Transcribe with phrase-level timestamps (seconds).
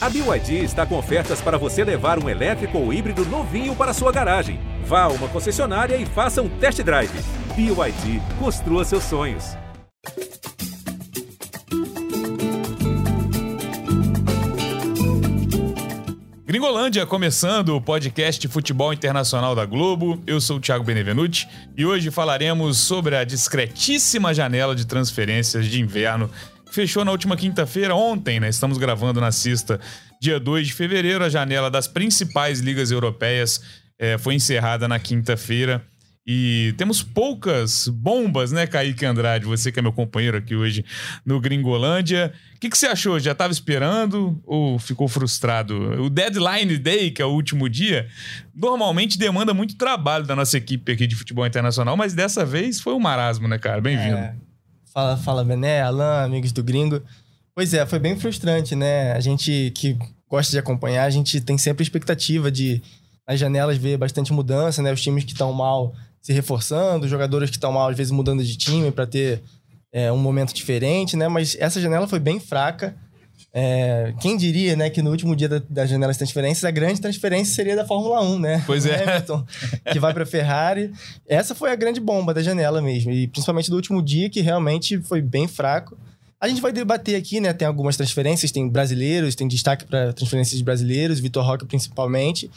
[0.00, 4.12] A BYD está com ofertas para você levar um elétrico ou híbrido novinho para sua
[4.12, 4.60] garagem.
[4.84, 7.10] Vá a uma concessionária e faça um test drive.
[7.56, 9.56] BYD, construa seus sonhos.
[16.46, 20.22] Gringolândia começando o podcast Futebol Internacional da Globo.
[20.26, 25.80] Eu sou o Thiago Benevenuti e hoje falaremos sobre a discretíssima janela de transferências de
[25.80, 26.30] inverno
[26.70, 28.48] fechou na última quinta-feira, ontem, né?
[28.48, 29.80] Estamos gravando na sexta,
[30.20, 31.24] dia 2 de fevereiro.
[31.24, 33.60] A janela das principais ligas europeias
[33.98, 35.84] é, foi encerrada na quinta-feira.
[36.30, 39.46] E temos poucas bombas, né, Kaique Andrade?
[39.46, 40.84] Você que é meu companheiro aqui hoje
[41.24, 42.34] no Gringolândia.
[42.54, 43.18] O que, que você achou?
[43.18, 45.74] Já estava esperando ou ficou frustrado?
[46.02, 48.08] O deadline day, que é o último dia,
[48.54, 52.92] normalmente demanda muito trabalho da nossa equipe aqui de futebol internacional, mas dessa vez foi
[52.92, 53.80] um marasmo, né, cara?
[53.80, 54.18] Bem-vindo.
[54.18, 54.34] É.
[54.98, 57.00] Fala, fala, Bené, Alan, amigos do Gringo.
[57.54, 59.12] Pois é, foi bem frustrante, né?
[59.12, 59.96] A gente que
[60.28, 62.82] gosta de acompanhar, a gente tem sempre expectativa de
[63.24, 64.92] as janelas ver bastante mudança, né?
[64.92, 68.42] Os times que estão mal se reforçando, os jogadores que estão mal, às vezes, mudando
[68.42, 69.40] de time para ter
[69.92, 71.28] é, um momento diferente, né?
[71.28, 72.96] Mas essa janela foi bem fraca.
[73.52, 77.00] É, quem diria, né, que no último dia da, das janelas de transferências, a grande
[77.00, 78.62] transferência seria da Fórmula 1, né?
[78.66, 79.02] Pois é.
[79.08, 79.44] Hamilton,
[79.90, 80.92] que vai para Ferrari.
[81.26, 83.10] Essa foi a grande bomba da janela mesmo.
[83.10, 85.96] E principalmente do último dia, que realmente foi bem fraco.
[86.40, 87.52] A gente vai debater aqui, né?
[87.52, 92.48] Tem algumas transferências, tem brasileiros, tem destaque para transferências de brasileiros, Vitor Roque principalmente.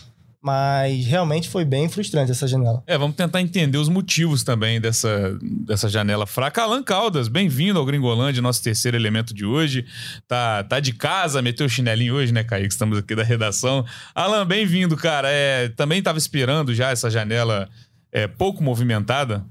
[0.41, 2.81] Mas realmente foi bem frustrante essa janela.
[2.87, 6.63] É, vamos tentar entender os motivos também dessa, dessa janela fraca.
[6.63, 9.85] Alan Caldas, bem-vindo ao Gringolândia, nosso terceiro elemento de hoje.
[10.27, 12.73] Tá, tá de casa, meteu o chinelinho hoje, né, Kaique?
[12.73, 13.85] Estamos aqui da redação.
[14.15, 15.29] Alan, bem-vindo, cara.
[15.29, 17.69] É, também estava esperando já essa janela
[18.11, 19.45] é, pouco movimentada?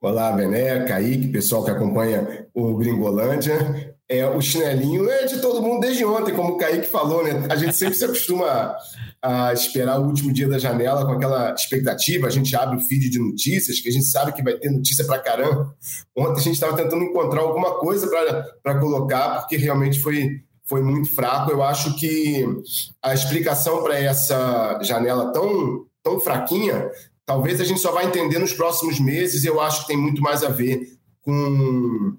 [0.00, 3.96] Olá, Bené, Kaique, pessoal que acompanha o Gringolândia.
[4.08, 7.46] É, o chinelinho é de todo mundo desde ontem, como o Kaique falou, né?
[7.50, 8.76] A gente sempre se acostuma
[9.24, 12.26] a esperar o último dia da janela com aquela expectativa.
[12.26, 15.02] A gente abre o feed de notícias, que a gente sabe que vai ter notícia
[15.06, 15.74] pra caramba.
[16.14, 18.06] Ontem a gente estava tentando encontrar alguma coisa
[18.62, 21.50] para colocar, porque realmente foi, foi muito fraco.
[21.50, 22.46] Eu acho que
[23.02, 26.90] a explicação para essa janela tão, tão fraquinha,
[27.24, 29.42] talvez a gente só vai entender nos próximos meses.
[29.42, 32.14] Eu acho que tem muito mais a ver com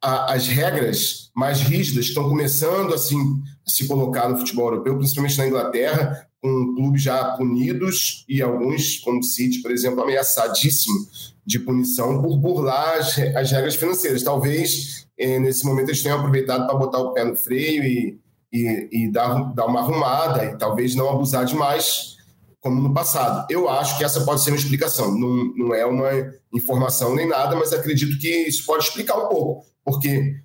[0.00, 3.18] as regras mais rígidas estão começando assim,
[3.66, 8.98] a se colocar no futebol europeu, principalmente na Inglaterra, com clubes já punidos e alguns,
[8.98, 10.96] como o City, por exemplo, ameaçadíssimo
[11.44, 14.22] de punição por burlar as, as regras financeiras.
[14.22, 18.18] Talvez, eh, nesse momento, eles tenham aproveitado para botar o pé no freio e,
[18.52, 22.16] e, e dar, dar uma arrumada e talvez não abusar demais,
[22.60, 23.46] como no passado.
[23.50, 25.16] Eu acho que essa pode ser uma explicação.
[25.18, 26.10] Não, não é uma
[26.54, 30.36] informação nem nada, mas acredito que isso pode explicar um pouco porque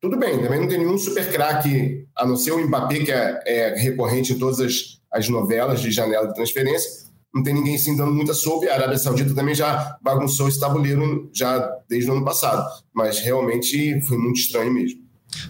[0.00, 3.40] tudo bem, também não tem nenhum super craque, a não ser o Mbappé, que é,
[3.46, 7.04] é recorrente em todas as, as, novelas de janela de transferência.
[7.34, 8.68] Não tem ninguém assim dando muita soube.
[8.68, 11.58] A Arábia Saudita também já bagunçou esse tabuleiro já
[11.88, 12.64] desde o ano passado.
[12.94, 15.00] Mas realmente foi muito estranho mesmo.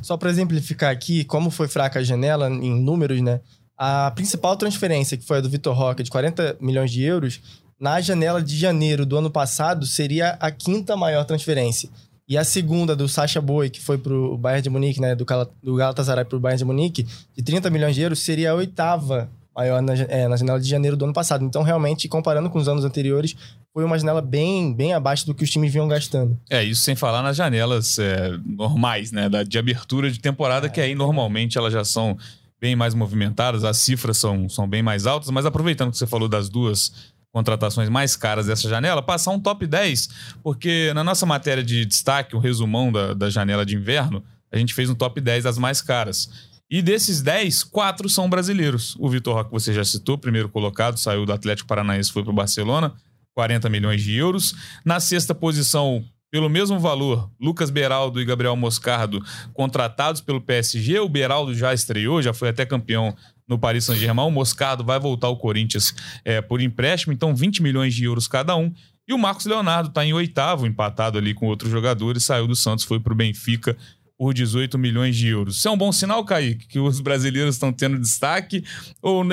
[0.01, 3.41] Só para exemplificar aqui como foi fraca a janela em números, né?
[3.77, 7.41] A principal transferência, que foi a do Vitor Roque, de 40 milhões de euros,
[7.79, 11.91] na janela de janeiro do ano passado, seria a quinta maior transferência.
[12.27, 15.15] E a segunda do Sacha Boi, que foi pro Bayern de Munique, né?
[15.15, 15.27] Do,
[15.63, 19.81] do Galatasaray pro Bayern de Munique, de 30 milhões de euros, seria a oitava maior
[19.81, 21.45] na, é, na janela de janeiro do ano passado.
[21.45, 23.37] Então, realmente, comparando com os anos anteriores,
[23.73, 26.39] foi uma janela bem, bem abaixo do que os times vinham gastando.
[26.51, 29.29] É, isso sem falar nas janelas é, normais, né?
[29.29, 30.71] Da, de abertura de temporada, é.
[30.71, 32.17] que aí normalmente elas já são
[32.61, 36.29] bem mais movimentadas, as cifras são, são bem mais altas, mas aproveitando que você falou
[36.29, 40.09] das duas contratações mais caras dessa janela, passar um top 10,
[40.43, 44.23] porque na nossa matéria de destaque, o um resumão da, da janela de inverno,
[44.53, 46.31] a gente fez um top 10 das mais caras.
[46.71, 48.97] E desses 10, quatro são brasileiros.
[48.99, 52.35] O Vitor Roque, você já citou, primeiro colocado, saiu do Atlético Paranaense, foi para o
[52.35, 52.95] Barcelona,
[53.35, 54.55] 40 milhões de euros.
[54.85, 60.99] Na sexta posição, pelo mesmo valor, Lucas Beraldo e Gabriel Moscardo contratados pelo PSG.
[60.99, 63.15] O Beraldo já estreou, já foi até campeão
[63.47, 64.27] no Paris Saint-Germain.
[64.27, 65.95] O Moscardo vai voltar ao Corinthians
[66.25, 68.73] é, por empréstimo, então 20 milhões de euros cada um.
[69.07, 72.85] E o Marcos Leonardo está em oitavo, empatado ali com outros jogadores, saiu do Santos,
[72.85, 73.77] foi para o Benfica
[74.19, 75.57] por 18 milhões de euros.
[75.57, 78.65] Isso é um bom sinal, Kaique, que os brasileiros estão tendo destaque
[79.03, 79.25] ou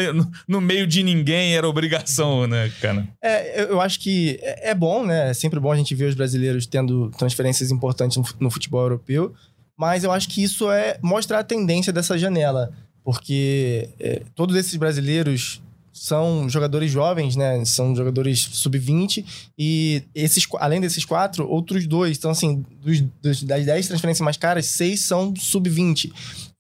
[0.48, 3.07] no meio de ninguém era obrigação, né, cara?
[3.24, 5.30] É, eu acho que é, é bom, né?
[5.30, 9.33] É sempre bom a gente ver os brasileiros tendo transferências importantes no futebol europeu,
[9.78, 12.72] mas eu acho que isso é mostra a tendência dessa janela
[13.04, 15.62] porque é, todos esses brasileiros
[16.01, 17.63] são jogadores jovens, né?
[17.63, 19.24] São jogadores sub-20
[19.56, 22.18] e esses, além desses quatro, outros dois.
[22.18, 26.12] Então, assim, dos, dos, das 10 transferências mais caras, seis são sub-20.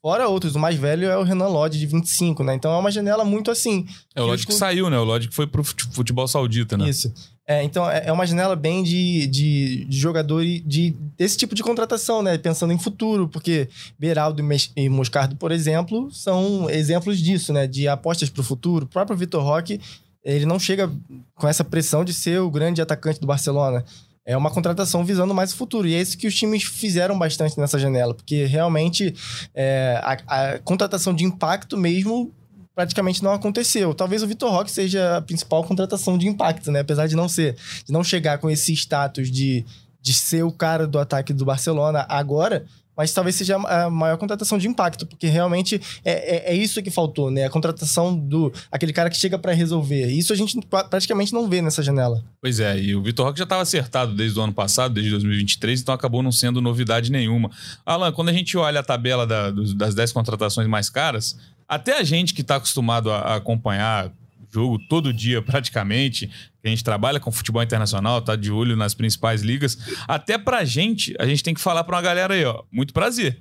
[0.01, 2.55] Fora outros, o mais velho é o Renan Lodge, de 25, né?
[2.55, 3.85] Então é uma janela muito assim.
[4.15, 4.97] É o Lodge que saiu, né?
[4.97, 6.89] O Lodge que foi pro futebol saudita, né?
[6.89, 7.13] Isso.
[7.47, 11.61] É, então é, é uma janela bem de, de, de jogador de, desse tipo de
[11.61, 12.35] contratação, né?
[12.35, 13.69] Pensando em futuro, porque
[13.99, 14.43] Beraldo
[14.75, 17.67] e Moscardo, por exemplo, são exemplos disso, né?
[17.67, 18.85] De apostas para o futuro.
[18.85, 19.79] O próprio Vitor Roque,
[20.23, 20.91] ele não chega
[21.35, 23.85] com essa pressão de ser o grande atacante do Barcelona
[24.25, 25.87] é uma contratação visando mais o futuro.
[25.87, 29.13] E é isso que os times fizeram bastante nessa janela, porque realmente
[29.53, 32.33] é, a, a, contratação de impacto mesmo
[32.75, 33.93] praticamente não aconteceu.
[33.93, 36.79] Talvez o Vitor Roque seja a principal contratação de impacto, né?
[36.79, 39.65] Apesar de não ser, de não chegar com esse status de,
[40.01, 42.65] de ser o cara do ataque do Barcelona agora,
[43.01, 46.91] mas talvez seja a maior contratação de impacto, porque realmente é, é, é isso que
[46.91, 47.45] faltou, né?
[47.45, 50.05] A contratação do aquele cara que chega para resolver.
[50.05, 52.23] Isso a gente praticamente não vê nessa janela.
[52.39, 55.81] Pois é, e o Vitor Roque já estava acertado desde o ano passado, desde 2023,
[55.81, 57.49] então acabou não sendo novidade nenhuma.
[57.83, 61.35] Alan, quando a gente olha a tabela da, das 10 contratações mais caras,
[61.67, 64.11] até a gente que está acostumado a, a acompanhar
[64.51, 66.29] jogo todo dia praticamente,
[66.63, 69.77] a gente trabalha com futebol internacional, tá de olho nas principais ligas,
[70.07, 73.39] até pra gente, a gente tem que falar pra uma galera aí, ó, muito prazer.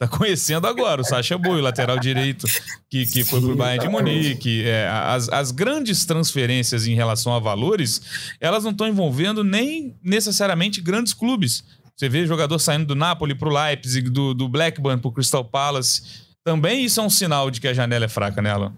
[0.00, 2.46] Tá conhecendo agora o Sacha Boi, lateral direito,
[2.88, 4.62] que, que foi pro Bayern de Munique.
[4.64, 8.00] É, as, as grandes transferências em relação a valores,
[8.40, 11.62] elas não estão envolvendo nem necessariamente grandes clubes.
[11.94, 16.00] Você vê jogador saindo do Napoli pro Leipzig, do, do Blackburn pro Crystal Palace.
[16.42, 18.72] Também isso é um sinal de que a janela é fraca nela.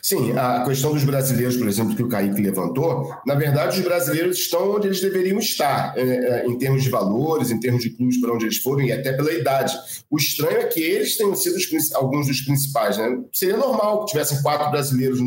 [0.00, 4.38] Sim, a questão dos brasileiros, por exemplo, que o Kaique levantou, na verdade, os brasileiros
[4.38, 8.20] estão onde eles deveriam estar, é, é, em termos de valores, em termos de clubes
[8.20, 9.76] para onde eles foram e até pela idade.
[10.08, 12.96] O estranho é que eles tenham sido os, alguns dos principais.
[12.96, 13.18] Né?
[13.32, 15.18] Seria normal que tivessem quatro brasileiros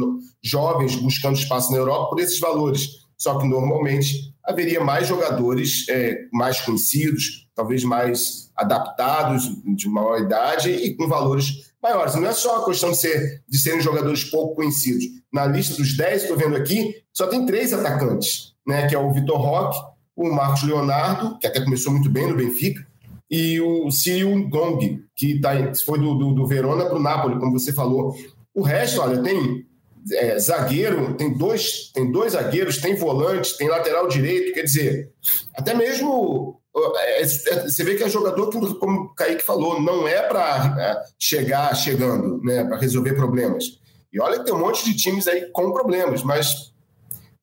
[0.41, 3.01] jovens buscando espaço na Europa por esses valores.
[3.17, 10.71] Só que normalmente haveria mais jogadores é, mais conhecidos, talvez mais adaptados, de maior idade
[10.71, 12.15] e com valores maiores.
[12.15, 15.05] Não é só a questão de, ser, de serem jogadores pouco conhecidos.
[15.31, 18.87] Na lista dos 10, estou vendo aqui, só tem três atacantes, né?
[18.87, 19.77] que é o Vitor Roque,
[20.15, 22.85] o Marcos Leonardo, que até começou muito bem no Benfica,
[23.29, 25.51] e o Círio Gong, que tá,
[25.85, 28.13] foi do, do, do Verona para o Napoli, como você falou.
[28.53, 29.65] O resto, olha, tem
[30.13, 35.11] é, zagueiro, tem dois, tem dois zagueiros, tem volante, tem lateral direito, quer dizer,
[35.55, 40.75] até mesmo você vê que é jogador que, como o Kaique falou, não é para
[40.79, 43.79] é, chegar chegando, né, para resolver problemas.
[44.11, 46.73] E olha que tem um monte de times aí com problemas, mas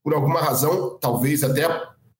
[0.02, 1.68] por alguma razão, talvez até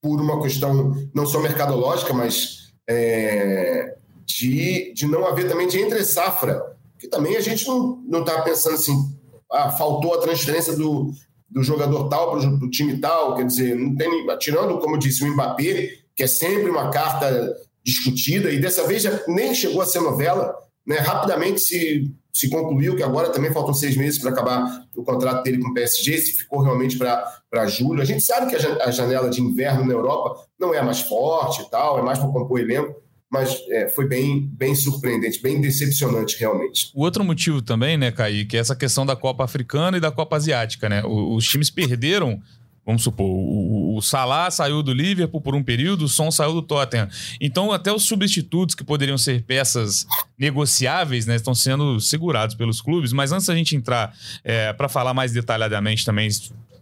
[0.01, 6.05] por uma questão não só mercadológica, mas é, de, de não haver também de entre
[6.05, 9.17] safra, que também a gente não está pensando assim,
[9.51, 11.11] ah, faltou a transferência do,
[11.49, 15.33] do jogador tal para o time tal, quer dizer, não tem, tirando, como disse, o
[15.33, 20.01] Mbappé, que é sempre uma carta discutida, e dessa vez já nem chegou a ser
[20.01, 20.53] novela,
[20.85, 20.97] né?
[20.97, 25.61] rapidamente se, se concluiu que agora também faltam seis meses para acabar o contrato dele
[25.63, 28.03] com o PSG, se ficou realmente para julho.
[28.03, 31.63] A gente sabe que a janela de inverno na Europa não é a mais forte
[31.63, 33.01] e tal, é mais para compor elenco,
[33.31, 36.91] mas é, foi bem, bem surpreendente, bem decepcionante realmente.
[36.97, 40.35] O outro motivo também, né, Kaique, é essa questão da Copa Africana e da Copa
[40.35, 41.01] Asiática, né?
[41.05, 42.43] Os times perderam
[42.89, 46.63] Vamos supor, o, o Salah saiu do Liverpool por um período, o Son saiu do
[46.63, 47.07] Tottenham.
[47.39, 50.07] Então, até os substitutos que poderiam ser peças
[50.39, 53.13] negociáveis, né, estão sendo segurados pelos clubes.
[53.13, 56.31] Mas antes da gente entrar é, para falar mais detalhadamente também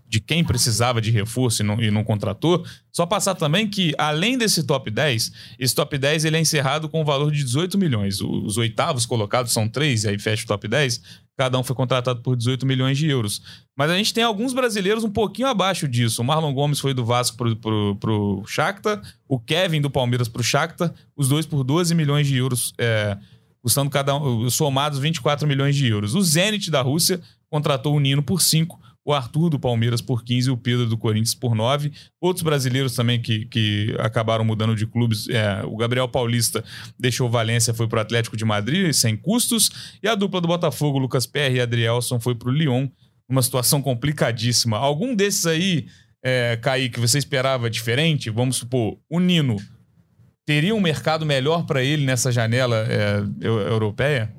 [0.09, 2.65] de quem precisava de reforço e não, e não, contratou.
[2.93, 7.03] Só passar também que, além desse top 10, esse top 10 ele é encerrado com
[7.03, 8.21] um valor de 18 milhões.
[8.21, 11.01] Os oitavos colocados são três, e aí fecha o top 10.
[11.37, 13.43] Cada um foi contratado por 18 milhões de euros.
[13.77, 16.23] Mas a gente tem alguns brasileiros um pouquinho abaixo disso.
[16.23, 20.43] O Marlon Gomes foi do Vasco pro, pro, pro Shakhtar, o Kevin do Palmeiras pro
[20.43, 23.19] Shakhtar, os dois por 12 milhões de euros, é,
[23.61, 26.15] custando cada um, somados 24 milhões de euros.
[26.15, 27.21] O Zenit da Rússia
[27.51, 30.99] contratou o Nino por 5, o Arthur do Palmeiras por 15 e o Pedro do
[30.99, 31.93] Corinthians por 9.
[32.21, 35.29] Outros brasileiros também que, que acabaram mudando de clubes.
[35.29, 36.65] É, o Gabriel Paulista
[36.99, 39.95] deixou o Valência, foi para o Atlético de Madrid, sem custos.
[40.03, 42.89] E a dupla do Botafogo, Lucas Perry e Adrielson, foi para o Lyon,
[43.29, 44.77] uma situação complicadíssima.
[44.77, 45.87] Algum desses aí,
[46.21, 48.29] é, Kaique, você esperava diferente?
[48.29, 49.55] Vamos supor, o Nino.
[50.45, 54.35] Teria um mercado melhor para ele nessa janela é, europeia?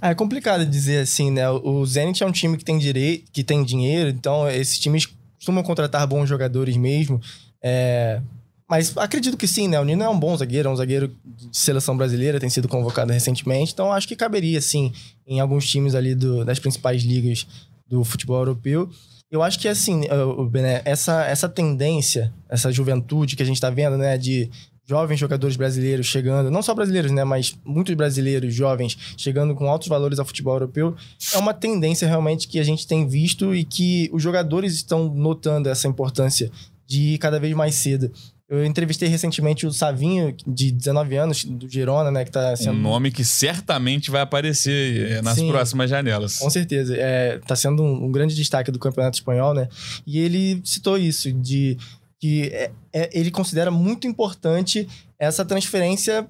[0.00, 1.48] Ah, é complicado dizer assim, né?
[1.50, 5.62] O Zenit é um time que tem direito, que tem dinheiro, então esses times costumam
[5.62, 7.20] contratar bons jogadores mesmo.
[7.62, 8.20] É...
[8.68, 9.78] Mas acredito que sim, né?
[9.78, 13.12] O Nino é um bom zagueiro, é um zagueiro de seleção brasileira, tem sido convocado
[13.12, 14.92] recentemente, então acho que caberia, sim,
[15.26, 17.46] em alguns times ali do, das principais ligas
[17.86, 18.88] do futebol europeu.
[19.30, 20.02] Eu acho que, assim,
[20.50, 24.50] Bené, essa, essa tendência, essa juventude que a gente está vendo, né, de
[24.86, 29.88] jovens jogadores brasileiros chegando, não só brasileiros, né, mas muitos brasileiros jovens chegando com altos
[29.88, 30.94] valores ao futebol europeu,
[31.32, 35.68] é uma tendência realmente que a gente tem visto e que os jogadores estão notando
[35.68, 36.50] essa importância
[36.86, 38.12] de ir cada vez mais cedo.
[38.52, 42.22] Eu entrevistei recentemente o Savinho, de 19 anos, do Girona, né?
[42.22, 42.76] Que tá sendo...
[42.76, 46.36] Um nome que certamente vai aparecer é, nas Sim, próximas janelas.
[46.36, 46.94] Com certeza.
[46.94, 49.70] É, tá sendo um, um, grande destaque do Campeonato Espanhol, né?
[50.06, 51.78] E ele citou isso, de
[52.22, 54.88] que é, é, ele considera muito importante
[55.18, 56.24] essa transferência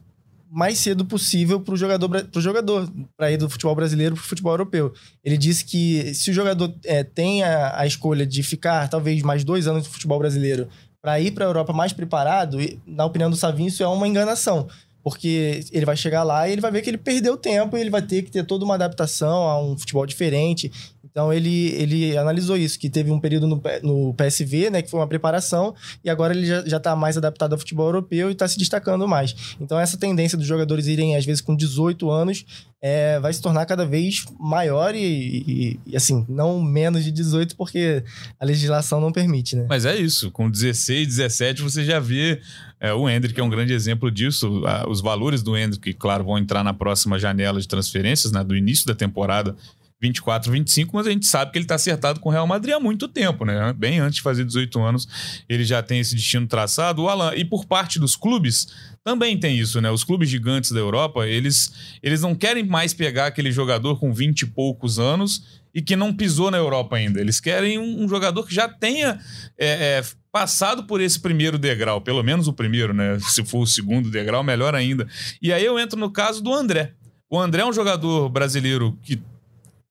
[0.50, 4.26] mais cedo possível para o jogador, pro jogador para ir do futebol brasileiro para o
[4.26, 4.94] futebol europeu.
[5.22, 9.44] Ele disse que se o jogador é, tem a, a, escolha de ficar talvez mais
[9.44, 10.66] dois anos no futebol brasileiro
[11.02, 12.56] para ir para a Europa mais preparado,
[12.86, 14.68] na opinião do Savinho, isso é uma enganação.
[15.04, 17.90] Porque ele vai chegar lá e ele vai ver que ele perdeu tempo e ele
[17.90, 20.72] vai ter que ter toda uma adaptação a um futebol diferente.
[21.12, 24.98] Então ele, ele analisou isso, que teve um período no, no PSV, né, que foi
[24.98, 28.58] uma preparação, e agora ele já está mais adaptado ao futebol europeu e está se
[28.58, 29.56] destacando mais.
[29.60, 32.46] Então essa tendência dos jogadores irem, às vezes, com 18 anos,
[32.80, 37.54] é, vai se tornar cada vez maior e, e, e, assim, não menos de 18,
[37.56, 38.02] porque
[38.40, 39.66] a legislação não permite, né?
[39.68, 42.40] Mas é isso, com 16, 17 você já vê
[42.80, 44.62] é, o Hendrick é um grande exemplo disso.
[44.88, 48.84] Os valores do Hendrick, claro, vão entrar na próxima janela de transferências, né, do início
[48.86, 49.54] da temporada
[50.02, 52.80] 24, 25, mas a gente sabe que ele está acertado com o Real Madrid há
[52.80, 53.72] muito tempo, né?
[53.72, 55.06] Bem antes de fazer 18 anos,
[55.48, 57.02] ele já tem esse destino traçado.
[57.02, 58.66] O Alan, e por parte dos clubes,
[59.04, 59.88] também tem isso, né?
[59.92, 64.42] Os clubes gigantes da Europa, eles, eles não querem mais pegar aquele jogador com 20
[64.42, 67.20] e poucos anos e que não pisou na Europa ainda.
[67.20, 69.20] Eles querem um, um jogador que já tenha
[69.56, 73.20] é, é, passado por esse primeiro degrau, pelo menos o primeiro, né?
[73.30, 75.06] Se for o segundo degrau, melhor ainda.
[75.40, 76.92] E aí eu entro no caso do André.
[77.30, 79.22] O André é um jogador brasileiro que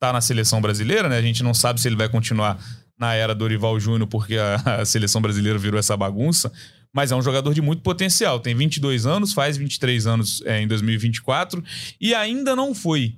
[0.02, 1.16] tá na seleção brasileira, né?
[1.16, 2.60] A gente não sabe se ele vai continuar
[2.98, 6.52] na era Dorival Júnior porque a, a, seleção brasileira virou essa bagunça,
[6.92, 8.40] mas é um jogador de muito potencial.
[8.40, 11.64] Tem 22 anos, faz 23 anos é, em 2024
[12.02, 13.16] e ainda não foi.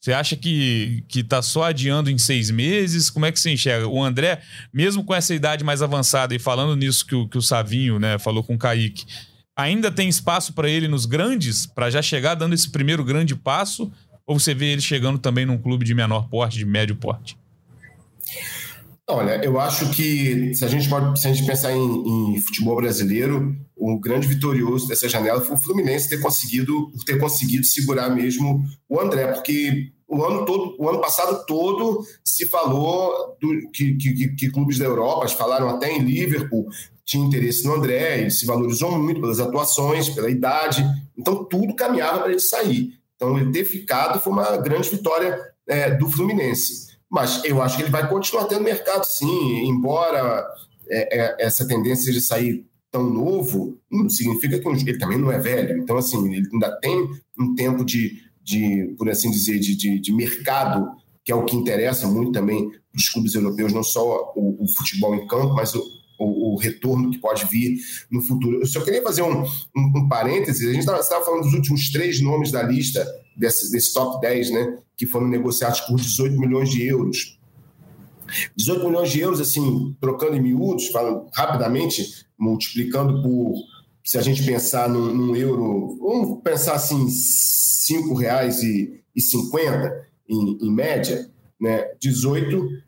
[0.00, 3.08] Você acha que, que tá só adiando em seis meses?
[3.08, 3.86] Como é que você enxerga?
[3.86, 7.42] O André, mesmo com essa idade mais avançada e falando nisso que o, que o
[7.42, 9.06] Savinho né, falou com o Kaique,
[9.56, 13.90] ainda tem espaço para ele nos grandes, para já chegar dando esse primeiro grande passo?
[14.26, 17.36] Ou você vê ele chegando também num clube de menor porte, de médio porte?
[19.06, 22.74] Olha, eu acho que se a gente pode, se a gente pensar em, em, futebol
[22.76, 28.64] brasileiro, o grande vitorioso dessa janela foi o Fluminense ter conseguido ter conseguido segurar mesmo
[28.88, 34.28] o André, porque o ano todo, o ano passado todo se falou do, que, que,
[34.28, 36.66] que clubes da Europa, falaram até em Liverpool,
[37.04, 40.82] tinha interesse no André, ele se valorizou muito pelas atuações, pela idade,
[41.18, 42.98] então tudo caminhava para ele sair.
[43.24, 46.94] Então, ele ter ficado foi uma grande vitória é, do Fluminense.
[47.10, 50.46] Mas eu acho que ele vai continuar tendo mercado, sim, embora
[50.88, 53.78] é, é, essa tendência de sair tão novo,
[54.08, 55.78] significa que ele também não é velho.
[55.78, 60.12] Então, assim, ele ainda tem um tempo de, de por assim dizer, de, de, de
[60.12, 60.86] mercado,
[61.24, 64.68] que é o que interessa muito também para os clubes europeus, não só o, o
[64.76, 65.82] futebol em campo, mas o,
[66.18, 67.78] o, o, retorno que pode vir
[68.10, 68.60] no futuro.
[68.60, 70.68] Eu só queria fazer um, um, um parênteses.
[70.68, 73.06] A gente estava falando dos últimos três nomes da lista
[73.36, 74.78] desse, desse top 10, né?
[74.96, 77.38] Que foram negociados por 18 milhões de euros.
[78.56, 83.54] 18 milhões de euros, assim, trocando em miúdos, falando rapidamente, multiplicando por,
[84.02, 90.06] se a gente pensar num, num euro, vamos pensar assim, R$ reais e, e 50
[90.28, 91.30] em, em média,
[91.60, 91.90] né?
[92.00, 92.82] 18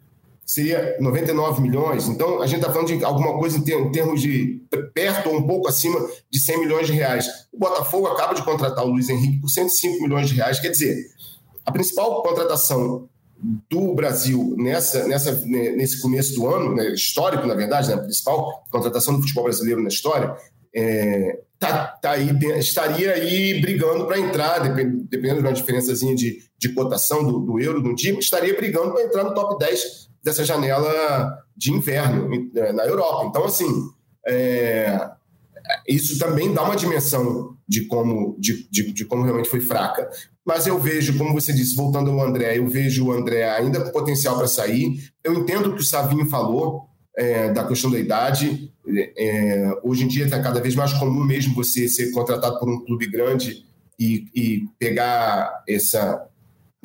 [0.46, 2.06] seria 99 milhões.
[2.06, 4.62] Então, a gente está falando de alguma coisa em termos de
[4.94, 5.98] perto ou um pouco acima
[6.30, 7.26] de 100 milhões de reais.
[7.52, 10.60] O Botafogo acaba de contratar o Luiz Henrique por 105 milhões de reais.
[10.60, 11.04] Quer dizer,
[11.64, 13.08] a principal contratação
[13.68, 18.64] do Brasil nessa, nessa, nesse começo do ano, né, histórico, na verdade, né, a principal
[18.70, 20.34] contratação do futebol brasileiro na história,
[20.74, 26.68] é, tá, tá aí, estaria aí brigando para entrar, dependendo de uma diferençazinha de, de
[26.72, 31.38] cotação do, do euro no dia, estaria brigando para entrar no top 10 dessa janela
[31.56, 33.26] de inverno é, na Europa.
[33.26, 33.70] Então, assim,
[34.26, 35.08] é,
[35.86, 40.10] isso também dá uma dimensão de como, de, de, de, como realmente foi fraca.
[40.44, 43.92] Mas eu vejo, como você disse, voltando ao André, eu vejo o André ainda com
[43.92, 45.12] potencial para sair.
[45.22, 48.72] Eu entendo o que o Savinho falou é, da questão da idade.
[49.16, 52.84] É, hoje em dia está cada vez mais comum mesmo você ser contratado por um
[52.84, 53.64] clube grande
[53.96, 56.28] e, e pegar essa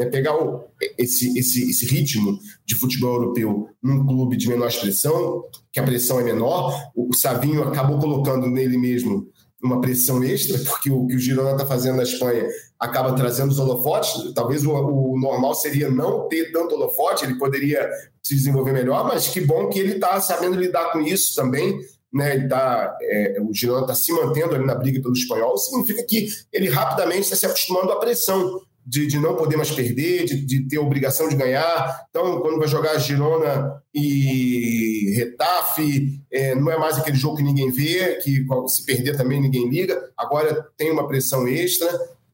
[0.02, 0.66] né, pegar o,
[0.98, 6.20] esse, esse, esse ritmo de futebol europeu num clube de menor expressão, que a pressão
[6.20, 6.76] é menor.
[6.96, 9.28] O, o Savinho acabou colocando nele mesmo
[9.64, 12.48] uma pressão extra, porque o que o Girona está fazendo na Espanha
[12.80, 14.34] acaba trazendo os holofotes.
[14.34, 17.88] Talvez o, o, normal seria não ter tanto holofote, ele poderia
[18.24, 21.80] se desenvolver melhor, mas que bom que ele está sabendo lidar com isso também.
[22.12, 26.04] Né, ele tá, é, o Girona está se mantendo ali na briga pelo espanhol, significa
[26.04, 28.60] que ele rapidamente está se acostumando à pressão
[28.92, 32.06] de, de não poder mais perder, de, de ter obrigação de ganhar.
[32.10, 37.72] Então, quando vai jogar Girona e Retafe, é, não é mais aquele jogo que ninguém
[37.72, 40.12] vê, que se perder também ninguém liga.
[40.18, 41.90] Agora tem uma pressão extra.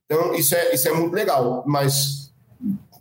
[0.06, 1.64] Então, isso é, isso é muito legal.
[1.68, 2.27] Mas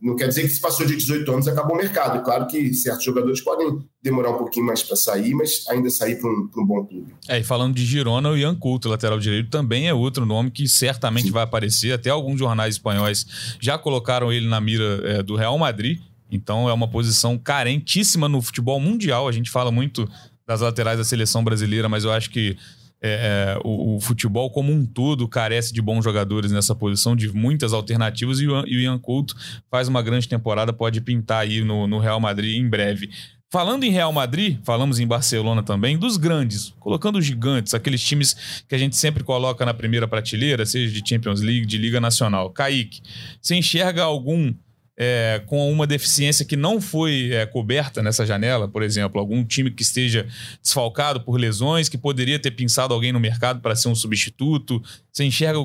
[0.00, 2.22] não quer dizer que se passou de 18 anos acabou o mercado.
[2.22, 6.28] Claro que certos jogadores podem demorar um pouquinho mais para sair, mas ainda sair para
[6.28, 7.14] um, um, bom clube.
[7.28, 10.68] É, e falando de Girona, o Ian Couto, lateral direito, também é outro nome que
[10.68, 11.32] certamente Sim.
[11.32, 11.92] vai aparecer.
[11.92, 13.26] Até alguns jornais espanhóis
[13.60, 16.00] já colocaram ele na mira é, do Real Madrid.
[16.30, 19.28] Então é uma posição carentíssima no futebol mundial.
[19.28, 20.08] A gente fala muito
[20.46, 22.56] das laterais da seleção brasileira, mas eu acho que
[23.00, 27.32] é, é, o, o, futebol como um todo carece de bons jogadores nessa posição, de
[27.32, 29.34] muitas alternativas, e o, e o Ian Couto
[29.70, 33.10] faz uma grande temporada, pode pintar aí no, no Real Madrid em breve.
[33.48, 38.64] Falando em Real Madrid, falamos em Barcelona também, dos grandes, colocando os gigantes, aqueles times
[38.68, 42.50] que a gente sempre coloca na primeira prateleira, seja de Champions League, de Liga Nacional.
[42.50, 43.00] Kaique,
[43.40, 44.52] você enxerga algum
[44.96, 49.70] é, com uma deficiência que não foi é, coberta nessa janela, por exemplo, algum time
[49.70, 50.26] que esteja
[50.62, 54.82] desfalcado por lesões, que poderia ter pensado alguém no mercado para ser um substituto?
[55.12, 55.58] Você enxerga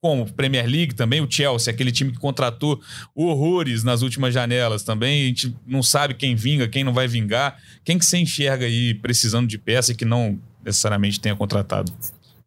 [0.00, 2.80] como Premier League também, o Chelsea, aquele time que contratou
[3.12, 7.60] horrores nas últimas janelas também, a gente não sabe quem vinga, quem não vai vingar.
[7.84, 11.92] Quem que você enxerga aí precisando de peça e que não necessariamente tenha contratado?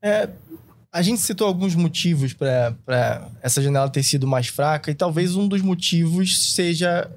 [0.01, 0.29] É,
[0.91, 5.47] a gente citou alguns motivos para essa janela ter sido mais fraca, e talvez um
[5.47, 7.09] dos motivos seja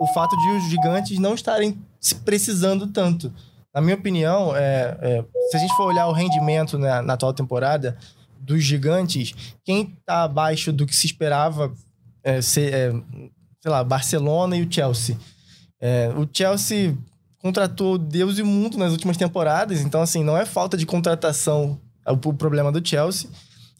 [0.00, 3.32] o fato de os gigantes não estarem se precisando tanto.
[3.74, 7.32] Na minha opinião, é, é, se a gente for olhar o rendimento na, na atual
[7.32, 7.96] temporada
[8.38, 11.72] dos gigantes, quem está abaixo do que se esperava
[12.22, 12.92] é, ser, é,
[13.60, 15.18] sei lá, Barcelona e o Chelsea.
[15.80, 16.96] É, o Chelsea
[17.38, 21.80] contratou Deus e o mundo nas últimas temporadas, então assim, não é falta de contratação
[22.06, 23.28] o problema do Chelsea.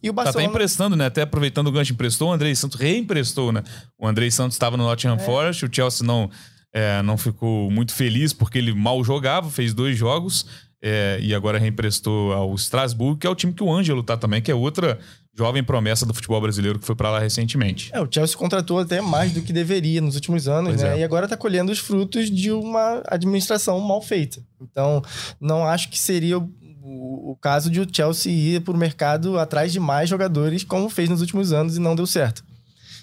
[0.02, 0.42] E o Barcelona...
[0.42, 1.06] Tá até emprestando, né?
[1.06, 3.62] Até aproveitando o gancho, emprestou, o Andrei Santos reemprestou, né?
[3.98, 5.18] O Andrei Santos estava no Nottingham é.
[5.18, 6.30] Forest, o Chelsea não,
[6.72, 10.44] é, não ficou muito feliz porque ele mal jogava, fez dois jogos
[10.82, 14.42] é, e agora reemprestou ao Strasbourg, que é o time que o Ângelo tá também,
[14.42, 14.98] que é outra
[15.34, 17.90] jovem promessa do futebol brasileiro que foi para lá recentemente.
[17.92, 20.96] É, o Chelsea contratou até mais do que deveria nos últimos anos, pois né?
[20.96, 21.00] É.
[21.00, 24.44] E agora está colhendo os frutos de uma administração mal feita.
[24.60, 25.02] Então,
[25.40, 26.36] não acho que seria
[26.84, 30.90] o, o caso de o Chelsea ir para o mercado atrás de mais jogadores, como
[30.90, 32.44] fez nos últimos anos e não deu certo.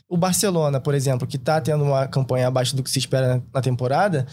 [0.08, 3.62] O Barcelona, por exemplo, que está tendo uma campanha abaixo do que se espera na
[3.62, 4.28] temporada,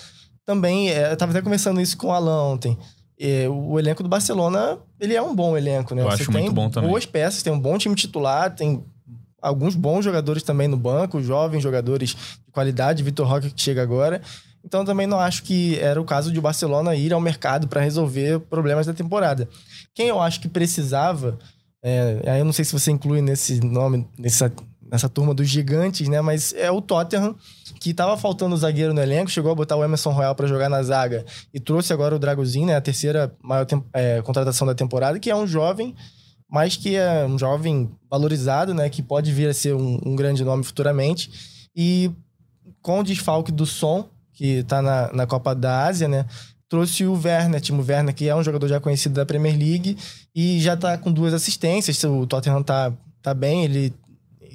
[0.44, 2.76] também, é, eu estava até conversando isso com o Alan ontem.
[3.18, 6.02] É, o elenco do Barcelona, ele é um bom elenco, né?
[6.02, 6.90] Eu Você acho tem muito bom também.
[6.90, 8.84] boas peças, tem um bom time titular, tem
[9.40, 14.20] alguns bons jogadores também no banco, jovens jogadores de qualidade, Vitor Roque que chega agora.
[14.64, 17.80] Então também não acho que era o caso de o Barcelona ir ao mercado para
[17.80, 19.48] resolver problemas da temporada.
[19.94, 21.38] Quem eu acho que precisava,
[21.82, 24.52] é, aí eu não sei se você inclui nesse nome, nessa,
[24.90, 26.20] nessa turma dos gigantes, né?
[26.20, 27.36] Mas é o Tottenham,
[27.80, 30.68] que estava faltando o zagueiro no elenco, chegou a botar o Emerson Royal para jogar
[30.68, 32.76] na zaga e trouxe agora o Dragozinho, né?
[32.76, 35.94] A terceira maior é, contratação da temporada, que é um jovem,
[36.50, 38.88] mas que é um jovem valorizado, né?
[38.88, 41.30] Que pode vir a ser um, um grande nome futuramente.
[41.76, 42.10] E
[42.82, 46.24] com o desfalque do som, que está na, na Copa da Ásia, né?
[46.68, 49.98] Trouxe o Werner, Timo Werner, que é um jogador já conhecido da Premier League
[50.32, 52.02] e já está com duas assistências.
[52.04, 53.92] O Tottenham tá, tá bem, ele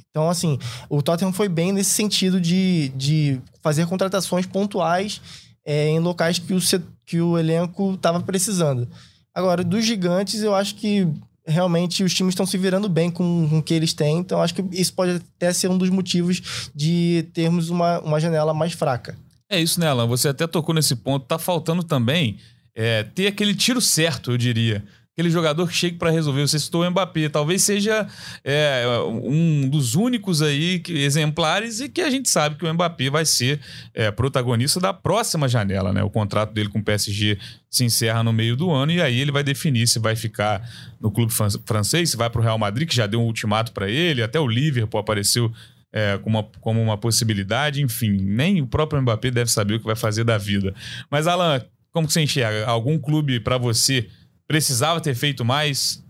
[0.09, 5.19] então, assim, o Tottenham foi bem nesse sentido de, de fazer contratações pontuais
[5.65, 6.59] é, em locais que o,
[7.03, 8.87] que o elenco estava precisando.
[9.33, 11.07] Agora, dos gigantes, eu acho que
[11.47, 14.19] realmente os times estão se virando bem com, com o que eles têm.
[14.19, 18.53] Então, acho que isso pode até ser um dos motivos de termos uma, uma janela
[18.53, 19.17] mais fraca.
[19.53, 20.07] É isso, né, Alan?
[20.07, 21.27] Você até tocou nesse ponto.
[21.27, 22.39] Tá faltando também
[22.73, 24.83] é, ter aquele tiro certo, eu diria.
[25.11, 26.41] Aquele jogador que chega para resolver.
[26.41, 27.29] Você citou o Mbappé.
[27.29, 28.07] Talvez seja
[28.43, 33.11] é, um dos únicos aí que, exemplares e que a gente sabe que o Mbappé
[33.11, 33.59] vai ser
[33.93, 36.01] é, protagonista da próxima janela, né?
[36.01, 37.37] O contrato dele com o PSG
[37.69, 40.67] se encerra no meio do ano e aí ele vai definir se vai ficar
[40.99, 41.31] no clube
[41.63, 44.23] francês, se vai para o Real Madrid, que já deu um ultimato para ele.
[44.23, 45.51] Até o Liverpool apareceu
[45.93, 49.85] é, como, uma, como uma possibilidade, enfim, nem o próprio Mbappé deve saber o que
[49.85, 50.73] vai fazer da vida.
[51.09, 52.65] Mas, Alan, como que você enxerga?
[52.65, 54.09] Algum clube para você
[54.47, 56.03] precisava ter feito mais?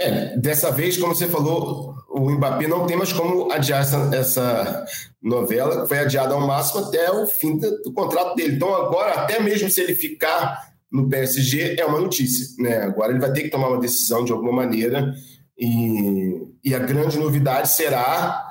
[0.00, 4.84] É, dessa vez, como você falou, o Mbappé não tem mais como adiar essa, essa
[5.22, 8.56] novela, foi adiada ao máximo até o fim do, do, contrato dele.
[8.56, 12.46] Então, agora, até mesmo se ele ficar no PSG, é uma notícia.
[12.62, 12.78] Né?
[12.78, 15.14] Agora ele vai ter que tomar uma decisão de alguma maneira
[15.58, 18.48] E, e a grande novidade será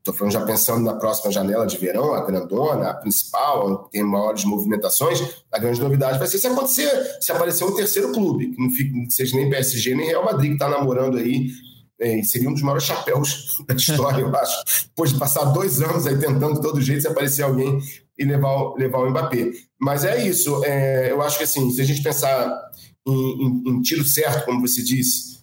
[0.00, 4.44] Estou falando já pensando na próxima janela de verão, a grandona, a principal, tem maiores
[4.46, 5.20] movimentações.
[5.52, 9.10] A grande novidade vai ser se acontecer, se aparecer um terceiro clube, que não fique,
[9.10, 11.50] seja nem PSG nem Real Madrid, que está namorando aí.
[12.00, 14.86] É, seria um dos maiores chapéus da história, eu acho.
[14.86, 17.78] Depois de passar dois anos aí tentando de todo jeito se aparecer alguém
[18.18, 19.50] e levar, levar o Mbappé.
[19.78, 20.64] Mas é isso.
[20.64, 22.50] É, eu acho que assim, se a gente pensar
[23.06, 25.39] em, em, em tiro certo, como você disse,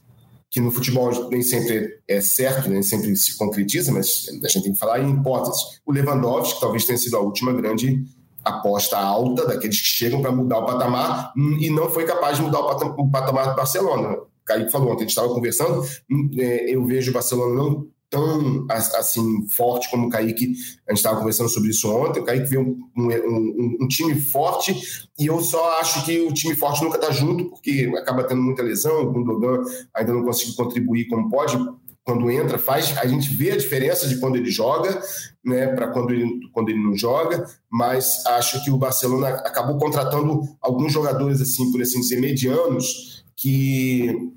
[0.49, 4.73] que no futebol nem sempre é certo, nem sempre se concretiza, mas a gente tem
[4.73, 5.61] que falar em hipóteses.
[5.85, 8.03] O Lewandowski, que talvez tenha sido a última grande
[8.43, 12.43] aposta alta daqueles que chegam para mudar o patamar hum, e não foi capaz de
[12.43, 14.13] mudar o patamar do Barcelona.
[14.13, 17.87] O Kaique falou ontem, a gente estava conversando, hum, é, eu vejo o Barcelona não
[18.09, 20.53] tão assim forte como o Kaique,
[20.87, 25.09] a gente estava conversando sobre isso ontem, o Kaique vê um, um, um, time forte
[25.19, 28.63] e eu só acho que o time forte nunca está junto, porque acaba tendo muita
[28.63, 29.61] lesão, o Gundogan
[29.93, 31.57] ainda não conseguiu contribuir como pode,
[32.07, 35.01] quando entra, faz, a gente vê a diferença de quando ele joga,
[35.43, 40.41] né, para quando ele, quando ele não joga, mas acho que o Barcelona acabou contratando
[40.61, 44.31] alguns jogadores, assim, por assim dizer, medianos, que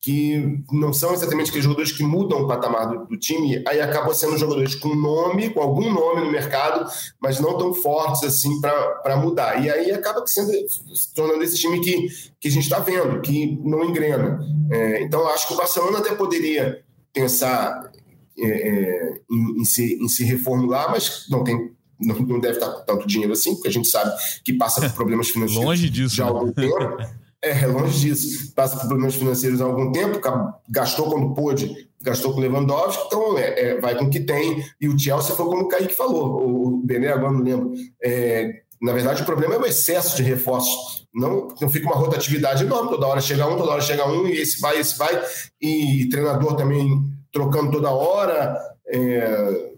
[0.00, 4.14] que não são exatamente aqueles jogadores que mudam o patamar do, do, time, aí acabam
[4.14, 6.88] sendo jogadores com nome, com algum nome no mercado,
[7.20, 9.64] mas não tão fortes assim para mudar.
[9.64, 10.52] E aí acaba sendo,
[10.94, 12.08] se tornando esse time que,
[12.40, 14.38] que a gente está vendo, que não engrena.
[14.70, 17.90] É, então acho que o Barcelona até poderia pensar
[18.38, 22.84] é, é, em, em, se, em se reformular, mas não tem não, deve estar com
[22.84, 26.24] tanto dinheiro assim, porque a gente sabe que passa por problemas financeiros Longe disso, já
[26.24, 26.38] há né?
[26.38, 26.76] algum tempo.
[27.42, 28.52] É, é, longe disso.
[28.54, 30.20] Passa por problemas financeiros há algum tempo,
[30.68, 34.64] gastou quando pôde, gastou com Lewandowski, então é, é, vai com o que tem.
[34.80, 37.72] E o Chelsea foi como o Kaique falou, o Bené agora não lembro.
[38.02, 41.06] É, na verdade, o problema é o excesso de reforços.
[41.14, 44.38] Não, não fica uma rotatividade enorme, toda hora chega um, toda hora chega um, e
[44.38, 45.18] esse vai, esse vai,
[45.60, 48.56] e treinador também trocando toda hora.
[48.88, 49.70] É,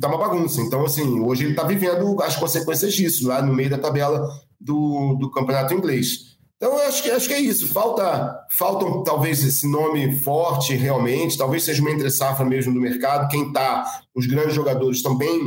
[0.00, 0.60] tá uma bagunça.
[0.60, 4.28] Então, assim, hoje ele está vivendo as consequências disso, lá no meio da tabela
[4.60, 6.31] do, do campeonato inglês.
[6.62, 7.66] Então, eu acho que, acho que é isso.
[7.72, 13.28] Falta, faltam talvez esse nome forte realmente, talvez seja uma entre-safra mesmo do mercado.
[13.28, 15.40] Quem está, os grandes jogadores também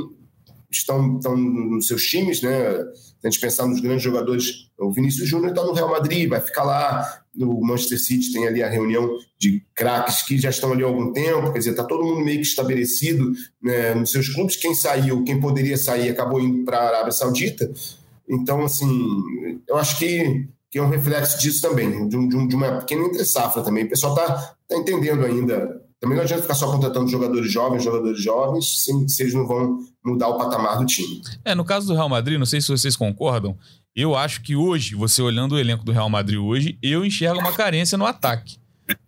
[0.69, 2.51] estão, estão nos seus times, né?
[2.93, 6.41] Se a gente pensar nos grandes jogadores, o Vinícius Júnior está no Real Madrid, vai
[6.41, 7.21] ficar lá.
[7.33, 11.13] No Manchester City tem ali a reunião de craques que já estão ali há algum
[11.13, 13.31] tempo, quer dizer, está todo mundo meio que estabelecido
[13.63, 14.57] né, nos seus clubes.
[14.57, 17.71] Quem saiu, quem poderia sair, acabou indo para a Arábia Saudita.
[18.27, 22.79] Então, assim, eu acho que que é um reflexo disso também, de, um, de uma
[22.79, 23.85] pequena entre-safra também.
[23.85, 25.81] O pessoal está tá entendendo ainda.
[25.99, 29.79] Também não adianta ficar só contratando jogadores jovens, jogadores jovens, se, se eles não vão
[30.05, 31.21] mudar o patamar do time.
[31.43, 33.57] É, no caso do Real Madrid, não sei se vocês concordam,
[33.95, 37.53] eu acho que hoje, você olhando o elenco do Real Madrid hoje, eu enxergo uma
[37.53, 38.57] carência no ataque.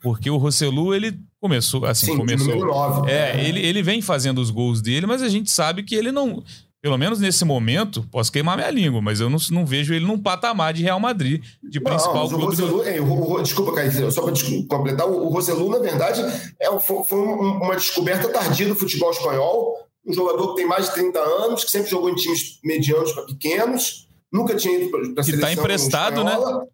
[0.02, 2.65] Porque o Rossellu, ele começou assim, Sim, começou.
[2.65, 6.12] 9, é, ele, ele vem fazendo os gols dele, mas a gente sabe que ele
[6.12, 6.43] não
[6.88, 10.17] pelo menos nesse momento, posso queimar minha língua, mas eu não, não vejo ele num
[10.17, 12.39] patamar de Real Madrid, de principal não.
[12.39, 12.84] O Roselu, do...
[12.88, 14.34] é, o, o, desculpa, Caio, só para
[14.69, 16.21] completar, o, o Roselu, na verdade,
[16.58, 19.76] é, foi, foi uma descoberta tardia do futebol espanhol.
[20.06, 23.26] Um jogador que tem mais de 30 anos, que sempre jogou em times medianos para
[23.26, 25.45] pequenos, nunca tinha ido para a tá seleção.
[25.45, 26.32] Que está emprestado, né?
[26.32, 26.60] espanhola.
[26.60, 26.67] né?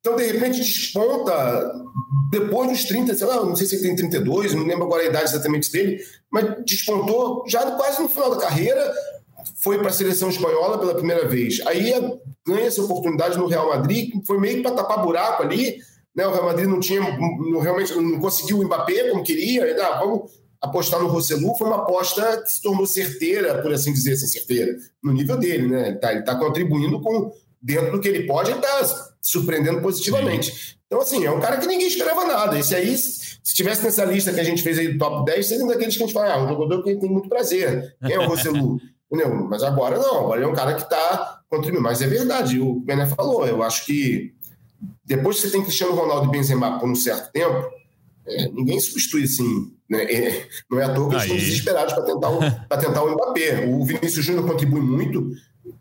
[0.00, 1.72] Então, de repente, desponta
[2.32, 5.06] depois dos 30, sei lá, não sei se ele tem 32, não lembro agora a
[5.06, 8.92] idade exatamente dele, mas despontou já quase no final da carreira,
[9.62, 11.60] foi para a seleção espanhola pela primeira vez.
[11.66, 11.92] Aí
[12.46, 15.78] ganha essa oportunidade no Real Madrid, que foi meio que para tapar buraco ali.
[16.14, 16.26] Né?
[16.26, 19.66] O Real Madrid não tinha, não, realmente não conseguiu o Mbappé como queria.
[19.66, 21.54] E, ah, vamos apostar no Rossellu.
[21.56, 25.66] Foi uma aposta que se tornou certeira, por assim dizer, assim, certeira, no nível dele.
[25.66, 25.88] Né?
[25.88, 30.76] Ele está tá contribuindo com, dentro do que ele pode, ele está surpreendendo positivamente.
[30.86, 32.58] Então, assim, é um cara que ninguém esperava nada.
[32.58, 35.64] Esse aí, se tivesse nessa lista que a gente fez aí do top 10, seria
[35.64, 37.96] um daqueles que a gente fala, ah, um jogador que tem muito prazer.
[38.04, 38.78] Quem é o Rossellu?
[39.12, 39.46] Entendeu?
[39.46, 41.82] Mas agora não, agora ele é um cara que está contribuindo.
[41.82, 44.32] Mas é verdade, o Bené falou, eu acho que
[45.04, 47.70] depois que você tem Cristiano Ronaldo e Benzema por um certo tempo,
[48.26, 49.70] é, ninguém substitui assim.
[49.88, 50.04] Né?
[50.04, 52.40] É, não é à toa que eles estão desesperados para tentar, o,
[52.80, 53.66] tentar o Mbappé.
[53.66, 55.30] O Vinícius Júnior contribui muito,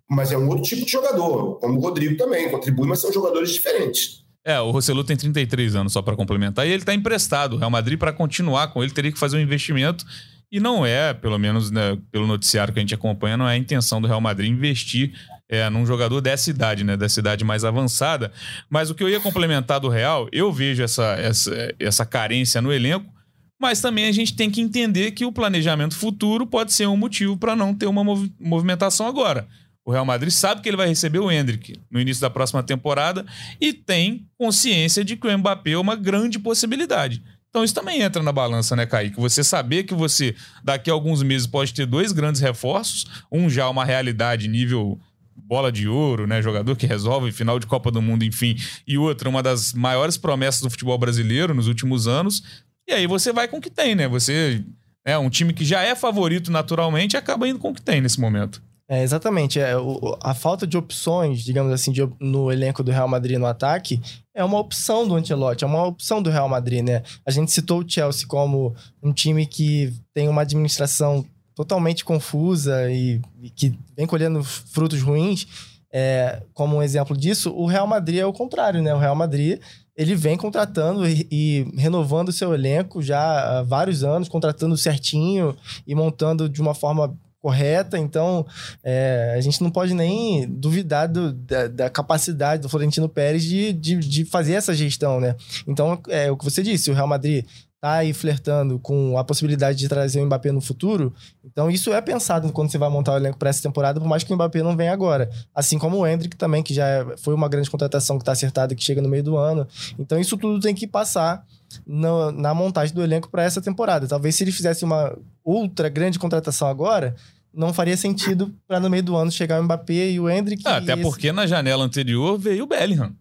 [0.09, 3.51] mas é um outro tipo de jogador, como o Rodrigo também contribui, mas são jogadores
[3.51, 4.25] diferentes.
[4.43, 7.53] É, o Rossellu tem 33 anos, só para complementar, e ele está emprestado.
[7.53, 10.03] O Real Madrid, para continuar com ele, teria que fazer um investimento
[10.51, 13.57] e não é, pelo menos né, pelo noticiário que a gente acompanha, não é a
[13.57, 15.13] intenção do Real Madrid investir
[15.47, 16.97] é, num jogador dessa idade, né?
[16.97, 18.31] Dessa idade mais avançada.
[18.69, 22.71] Mas o que eu ia complementar do Real, eu vejo essa, essa, essa carência no
[22.71, 23.11] elenco,
[23.59, 27.37] mas também a gente tem que entender que o planejamento futuro pode ser um motivo
[27.37, 29.47] para não ter uma mov movimentação agora.
[29.85, 33.25] O Real Madrid sabe que ele vai receber o Hendrick no início da próxima temporada
[33.59, 37.21] e tem consciência de que o Mbappé é uma grande possibilidade.
[37.51, 39.19] Então isso também entra na balança, né, Kaique?
[39.19, 40.33] Você saber que você,
[40.63, 44.97] daqui a alguns meses, pode ter dois grandes reforços, um já uma realidade nível
[45.35, 46.41] bola de ouro, né?
[46.41, 48.55] Jogador que resolve final de Copa do Mundo, enfim,
[48.87, 52.41] e outra, uma das maiores promessas do futebol brasileiro nos últimos anos.
[52.87, 54.07] E aí você vai com o que tem, né?
[54.07, 54.63] Você
[55.03, 57.99] é um time que já é favorito naturalmente e acaba indo com o que tem
[57.99, 58.63] nesse momento.
[58.91, 59.57] É, exatamente.
[59.57, 63.45] É, o, a falta de opções, digamos assim, de, no elenco do Real Madrid no
[63.45, 64.01] ataque
[64.35, 67.01] é uma opção do Ancelotti, é uma opção do Real Madrid, né?
[67.25, 71.25] A gente citou o Chelsea como um time que tem uma administração
[71.55, 75.47] totalmente confusa e, e que vem colhendo frutos ruins.
[75.93, 78.93] É, como um exemplo disso, o Real Madrid é o contrário, né?
[78.93, 79.61] O Real Madrid
[79.95, 85.55] ele vem contratando e, e renovando seu elenco já há vários anos, contratando certinho
[85.87, 88.45] e montando de uma forma correta, então
[88.83, 93.73] é, a gente não pode nem duvidar do, da, da, capacidade do Florentino Pérez de,
[93.73, 95.35] de, de, fazer essa gestão, né?
[95.67, 97.45] Então, é o que você disse, o Real Madrid
[97.81, 101.11] tá aí flertando com a possibilidade de trazer o Mbappé no futuro,
[101.43, 104.23] então isso é pensado quando você vai montar o elenco para essa temporada, por mais
[104.23, 105.27] que o Mbappé não venha agora.
[105.53, 108.75] Assim como o Hendrick também, que já é, foi uma grande contratação que está acertada,
[108.75, 109.67] que chega no meio do ano.
[109.97, 111.43] Então isso tudo tem que passar
[111.85, 114.07] no, na montagem do elenco para essa temporada.
[114.07, 117.15] Talvez se ele fizesse uma ultra grande contratação agora,
[117.51, 120.61] não faria sentido para no meio do ano chegar o Mbappé e o Hendrick.
[120.67, 121.35] Ah, até porque esse...
[121.35, 123.15] na janela anterior veio o Bellingham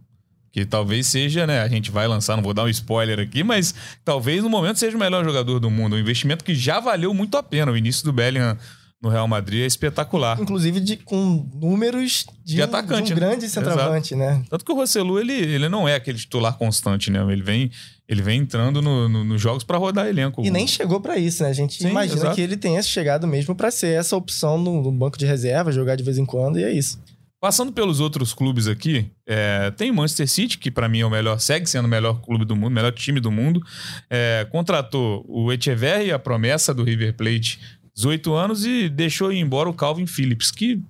[0.53, 1.61] que talvez seja, né?
[1.61, 4.97] A gente vai lançar, não vou dar um spoiler aqui, mas talvez no momento seja
[4.97, 5.97] o melhor jogador do mundo.
[5.97, 7.71] Um investimento que já valeu muito a pena.
[7.71, 8.59] O início do Bellingham
[9.01, 10.39] no Real Madrid é espetacular.
[10.41, 13.21] Inclusive de, com números de, de atacante, de um né?
[13.21, 14.39] grande centroavante, Exato.
[14.39, 14.45] né?
[14.51, 17.21] Tanto que o Rossellu, ele, ele não é aquele titular constante, né?
[17.33, 17.71] Ele vem,
[18.07, 20.45] ele vem entrando no, no, nos jogos para rodar elenco.
[20.45, 21.49] E nem chegou para isso, né?
[21.49, 22.35] A gente Sim, imagina exato.
[22.35, 25.97] que ele tenha chegado mesmo para ser essa opção no, no banco de reserva, jogar
[25.97, 26.99] de vez em quando, e é isso.
[27.40, 31.40] Passando pelos outros clubes aqui, é, tem Manchester City, que para mim é o melhor,
[31.40, 33.62] segue sendo o melhor clube do mundo, melhor time do mundo.
[34.11, 37.59] É, contratou o Echeverri, a promessa do River Plate,
[37.94, 40.83] 18 anos, e deixou ir embora o Calvin Phillips, que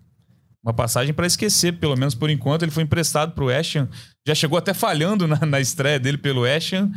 [0.63, 2.63] uma passagem para esquecer, pelo menos por enquanto.
[2.63, 3.87] Ele foi emprestado para o Ashton,
[4.27, 6.91] já chegou até falhando na, na estreia dele pelo Ashton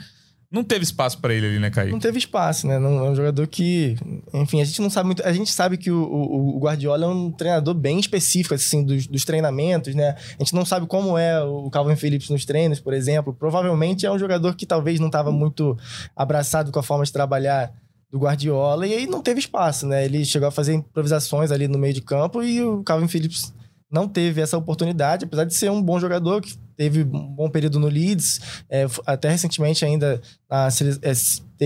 [0.53, 1.91] não teve espaço para ele ali, né, Caio?
[1.91, 2.77] Não teve espaço, né?
[2.77, 3.95] Não, é um jogador que.
[4.31, 5.25] Enfim, a gente não sabe muito.
[5.25, 9.07] A gente sabe que o, o, o Guardiola é um treinador bem específico, assim, dos,
[9.07, 10.15] dos, treinamentos, né?
[10.39, 13.33] A gente não sabe como é o Calvin Phillips nos treinos, por exemplo.
[13.33, 15.75] Provavelmente é um jogador que talvez não estava muito
[16.15, 17.73] abraçado com a forma de trabalhar
[18.11, 20.05] do Guardiola e aí não teve espaço, né?
[20.05, 23.51] Ele chegou a fazer improvisações ali no meio de campo e o Calvin Phillips
[23.91, 27.79] não teve essa oportunidade, apesar de ser um bom jogador que teve um bom período
[27.79, 31.12] no Leeds, é, até recentemente ainda é,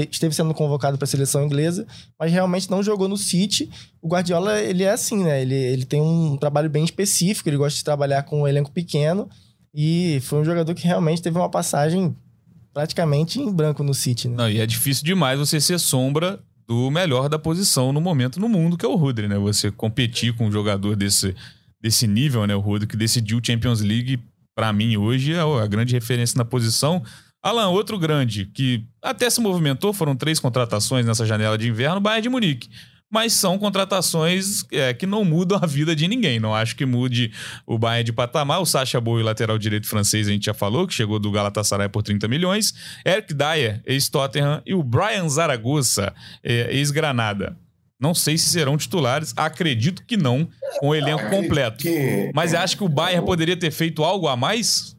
[0.09, 1.85] esteve sendo convocado para a seleção inglesa,
[2.19, 3.69] mas realmente não jogou no City.
[4.01, 5.41] O Guardiola, ele é assim, né?
[5.41, 9.29] Ele, ele tem um trabalho bem específico, ele gosta de trabalhar com um elenco pequeno
[9.73, 12.15] e foi um jogador que realmente teve uma passagem
[12.73, 14.35] praticamente em branco no City, né?
[14.37, 18.49] Não, e é difícil demais você ser sombra do melhor da posição no momento no
[18.49, 19.37] mundo, que é o Rudri, né?
[19.37, 21.33] Você competir com um jogador desse
[21.81, 22.55] desse nível, né?
[22.55, 24.19] O Rodo que decidiu Champions League,
[24.57, 27.03] para mim, hoje é a grande referência na posição.
[27.43, 32.23] Alan, outro grande que até se movimentou, foram três contratações nessa janela de inverno, Bayern
[32.23, 32.67] de Munique.
[33.07, 36.39] Mas são contratações é, que não mudam a vida de ninguém.
[36.39, 37.31] Não acho que mude
[37.67, 38.59] o Bayern de patamar.
[38.59, 42.01] O Sacha Boey, lateral direito francês, a gente já falou, que chegou do Galatasaray por
[42.01, 42.73] 30 milhões.
[43.05, 44.63] Eric Dyer, ex-Tottenham.
[44.65, 47.55] E o Brian Zaragoza, é, ex-Granada.
[47.99, 50.47] Não sei se serão titulares, acredito que não,
[50.79, 51.79] com o elenco completo.
[51.79, 52.31] Que...
[52.33, 54.95] Mas acha que o Bayern poderia ter feito algo a mais?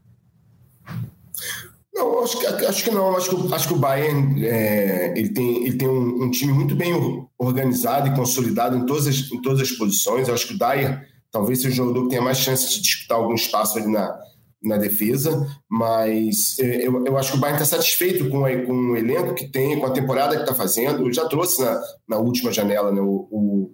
[1.95, 3.17] Não, acho que, acho que não.
[3.17, 6.75] Acho que, acho que o Bayern é, ele tem, ele tem um, um, time muito
[6.75, 6.93] bem
[7.39, 10.27] organizado e consolidado em todas as, em todas as posições.
[10.27, 13.19] Eu acho que o Dyer talvez seja o jogador que tenha mais chance de disputar
[13.19, 14.17] algum espaço ali na,
[14.63, 18.97] na defesa, mas é, eu, eu acho que o Bayern está satisfeito com, com o
[18.97, 21.07] elenco que tem, com a temporada que está fazendo.
[21.07, 23.71] Eu já trouxe na, na última janela né, o, o,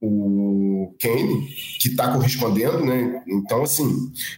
[0.00, 1.46] o Kane,
[1.80, 3.22] que está correspondendo, né?
[3.28, 3.88] Então, assim,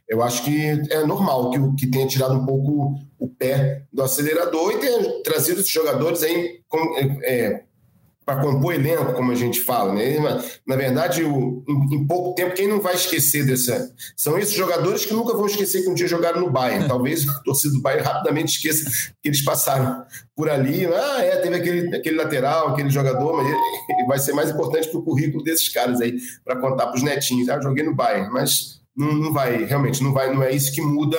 [0.09, 4.73] eu acho que é normal que, que tenha tirado um pouco o pé do acelerador
[4.73, 6.79] e tenha trazido esses jogadores aí com,
[7.23, 7.65] é,
[8.25, 9.93] para compor elenco, como a gente fala.
[9.93, 10.17] Né?
[10.67, 13.93] Na verdade, o, em, em, pouco tempo, quem não vai esquecer dessa.
[14.17, 16.89] São esses jogadores que nunca vão esquecer que um dia jogaram no Bayern.
[16.89, 18.91] Talvez a torcida do Bayern rapidamente esqueça
[19.23, 20.87] que eles passaram por ali.
[20.87, 24.99] Ah, é, teve aquele, aquele lateral, aquele jogador, mas ele, vai ser mais importante para
[24.99, 27.49] o currículo desses caras aí, para contar para os netinhos.
[27.49, 30.81] Ah, joguei no Bayern, mas não, não vai, realmente, não vai, não é isso que
[30.81, 31.19] muda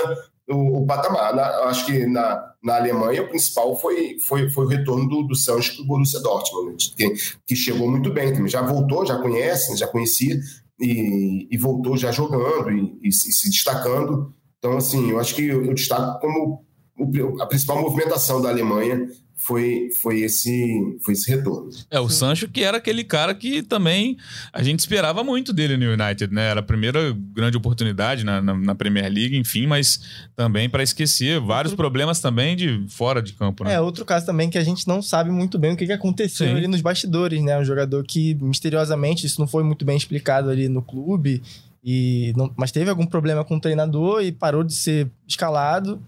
[0.49, 1.35] o, o patamar.
[1.35, 5.35] Na, acho que na, na Alemanha o principal foi, foi, foi o retorno do, do
[5.35, 7.09] Sanches para o Borussia Dortmund, né?
[7.09, 7.13] que,
[7.47, 8.49] que, chegou muito bem também.
[8.49, 10.39] Já voltou, já conhece, já conhecia
[10.79, 14.33] e, e voltou já jogando e, e, se, se destacando.
[14.57, 16.65] Então, assim, eu acho que eu destaco como
[16.97, 21.69] o, a principal movimentação da Alemanha foi, foi, esse, foi esse retorno.
[21.91, 24.17] É, o Sancho que era aquele cara que também
[24.51, 26.49] a gente esperava muito dele no United, né?
[26.49, 29.99] Era a primeira grande oportunidade na, na, na Premier League, enfim, mas
[30.35, 31.83] também para esquecer vários outro...
[31.83, 33.73] problemas também de fora de campo, né?
[33.73, 36.47] É, outro caso também que a gente não sabe muito bem o que, que aconteceu
[36.47, 36.53] Sim.
[36.55, 37.59] ali nos bastidores, né?
[37.59, 41.41] Um jogador que misteriosamente, isso não foi muito bem explicado ali no clube,
[41.87, 46.01] e não, mas teve algum problema com o treinador e parou de ser escalado.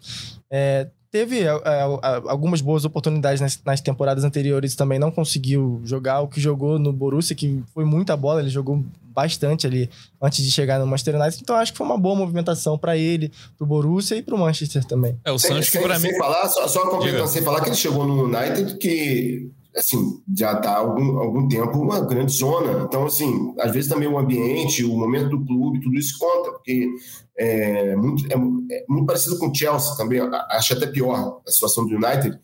[0.50, 1.82] É, teve é, é,
[2.28, 6.22] algumas boas oportunidades nas, nas, temporadas anteriores também não conseguiu jogar.
[6.22, 9.90] O que jogou no Borussia que foi muita bola ele jogou bastante ali
[10.22, 11.42] antes de chegar no Manchester United.
[11.42, 15.18] Então acho que foi uma boa movimentação para ele pro Borussia e pro Manchester também.
[15.26, 17.76] É o Sancho que para mim sem falar só, só completando sem falar que ele
[17.76, 22.84] chegou no United que assim, já está há algum, algum tempo uma grande zona.
[22.84, 26.90] Então, assim, às vezes também o ambiente, o momento do clube, tudo isso conta, porque
[27.38, 28.36] é muito, é,
[28.76, 30.20] é muito parecido com o Chelsea também,
[30.52, 32.38] acho até pior a situação do United,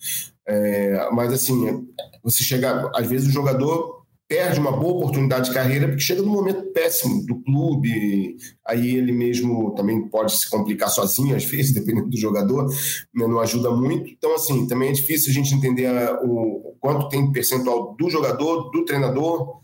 [0.48, 1.88] é, mas assim,
[2.24, 6.32] você chega, às vezes o jogador perde uma boa oportunidade de carreira porque chega num
[6.32, 12.10] momento péssimo do clube, aí ele mesmo também pode se complicar sozinho, às vezes, dependendo
[12.10, 12.68] do jogador,
[13.14, 14.10] né, não ajuda muito.
[14.10, 15.90] Então, assim, também é difícil a gente entender
[16.24, 19.63] o, o quanto tem percentual do jogador, do treinador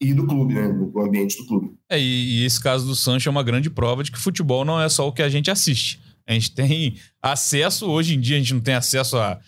[0.00, 1.72] e do clube, né, do ambiente do clube.
[1.90, 4.88] É, e, esse caso do Sancho é uma grande prova de que futebol não é
[4.88, 6.00] só o que a gente assiste.
[6.26, 9.40] A gente tem acesso, hoje em dia a gente não tem acesso a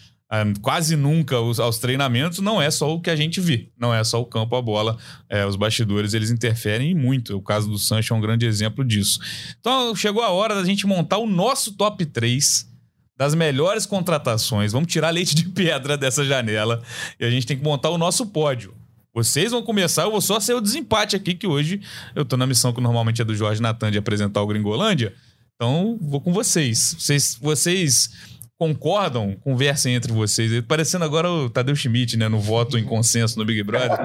[0.60, 4.20] quase nunca aos treinamentos, não é só o que a gente vê, não é só
[4.20, 7.36] o campo, a bola, é, os bastidores eles interferem muito.
[7.36, 9.18] O caso do Sancho é um grande exemplo disso.
[9.58, 12.68] Então chegou a hora da gente montar o nosso top 3
[13.16, 14.72] das melhores contratações.
[14.72, 16.82] Vamos tirar leite de pedra dessa janela
[17.18, 18.74] e a gente tem que montar o nosso pódio.
[19.14, 21.80] Vocês vão começar, eu vou só ser o desempate aqui, que hoje
[22.14, 25.14] eu tô na missão que normalmente é do Jorge Natan de apresentar o Gringolândia.
[25.54, 26.94] Então, vou com vocês.
[26.98, 28.10] Vocês, vocês
[28.58, 30.60] concordam, conversem entre vocês.
[30.62, 32.28] Parecendo agora o Tadeu Schmidt, né?
[32.28, 33.98] No voto em consenso no Big Brother.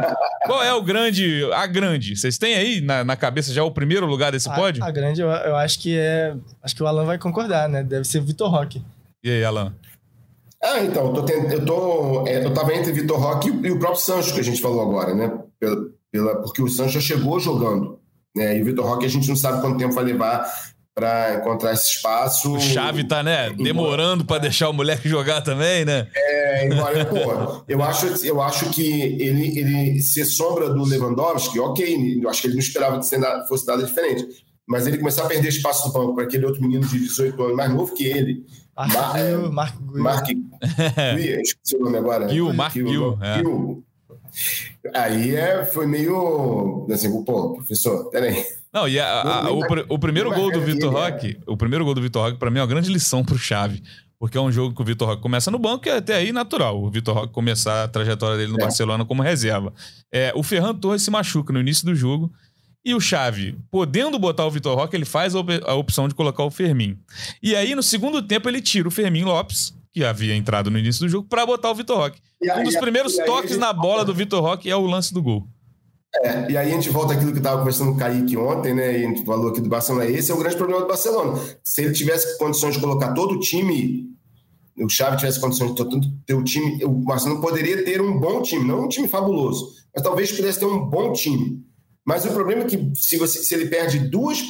[0.45, 2.15] Qual é o grande, a grande?
[2.15, 4.83] Vocês têm aí na, na cabeça já o primeiro lugar desse a, pódio?
[4.83, 6.35] A grande, eu, eu, acho que é.
[6.61, 7.83] Acho que o Alan vai concordar, né?
[7.83, 8.83] Deve ser Vitor Roque.
[9.23, 9.73] E aí, Alan?
[10.63, 11.51] Ah, então, eu tô, tent...
[11.51, 12.27] eu, tô...
[12.27, 15.13] É, eu tava entre Vitor Roque e o próprio Sancho, que a gente falou agora,
[15.13, 15.31] né?
[15.59, 15.77] Pela,
[16.11, 16.35] pela...
[16.41, 17.99] Porque o Sancho já chegou jogando.
[18.35, 18.57] Né?
[18.57, 20.49] E o Vitor Roque a gente não sabe quanto tempo vai levar
[20.95, 22.53] para encontrar esse espaço.
[22.53, 26.07] O Chave tá, né, demorando para deixar o moleque jogar também, né?
[26.15, 32.19] É, embora, pô, eu acho, eu acho que ele, ele ser sombra do Lewandowski, ok,
[32.21, 34.25] eu acho que ele não esperava que fosse nada diferente.
[34.67, 37.57] Mas ele começar a perder espaço no banco para aquele outro menino de 18 anos,
[37.57, 38.45] mais novo que ele.
[38.75, 39.35] Mark, é,
[39.99, 40.27] Mark,
[40.63, 42.27] Mark esqueci o nome agora.
[42.53, 42.75] Mark.
[43.21, 43.43] É.
[44.95, 48.43] Aí é, foi meio assim, pô, professor, peraí.
[48.73, 52.01] Não, e a, a, o, o, primeiro gol do Vitor Roque, o primeiro gol do
[52.01, 53.83] Vitor Roque, para mim, é uma grande lição pro Chave.
[54.17, 56.31] Porque é um jogo que o Vitor Roque começa no banco e é até aí
[56.31, 58.61] natural o Vitor Roque começar a trajetória dele no é.
[58.61, 59.73] Barcelona como reserva.
[60.11, 62.31] É, o Ferran Torres se machuca no início do jogo
[62.85, 66.51] e o Chave, podendo botar o Vitor Roque, ele faz a opção de colocar o
[66.51, 66.97] Fermin.
[67.41, 71.05] E aí, no segundo tempo, ele tira o Fermin Lopes, que havia entrado no início
[71.05, 72.19] do jogo, para botar o Vitor Roque.
[72.57, 75.47] Um dos primeiros toques na bola do Vitor Roque é o lance do gol.
[76.23, 78.99] É, e aí a gente volta àquilo que estava conversando com o Kaique ontem, né?
[78.99, 80.05] E a gente falou aqui do Barcelona.
[80.05, 81.39] Esse é o grande problema do Barcelona.
[81.63, 84.09] Se ele tivesse condições de colocar todo o time,
[84.77, 88.65] o Xavi tivesse condições de ter o time, o Barcelona poderia ter um bom time,
[88.65, 91.63] não um time fabuloso, mas talvez pudesse ter um bom time.
[92.05, 94.43] Mas o problema é que se, você, se ele perde duas,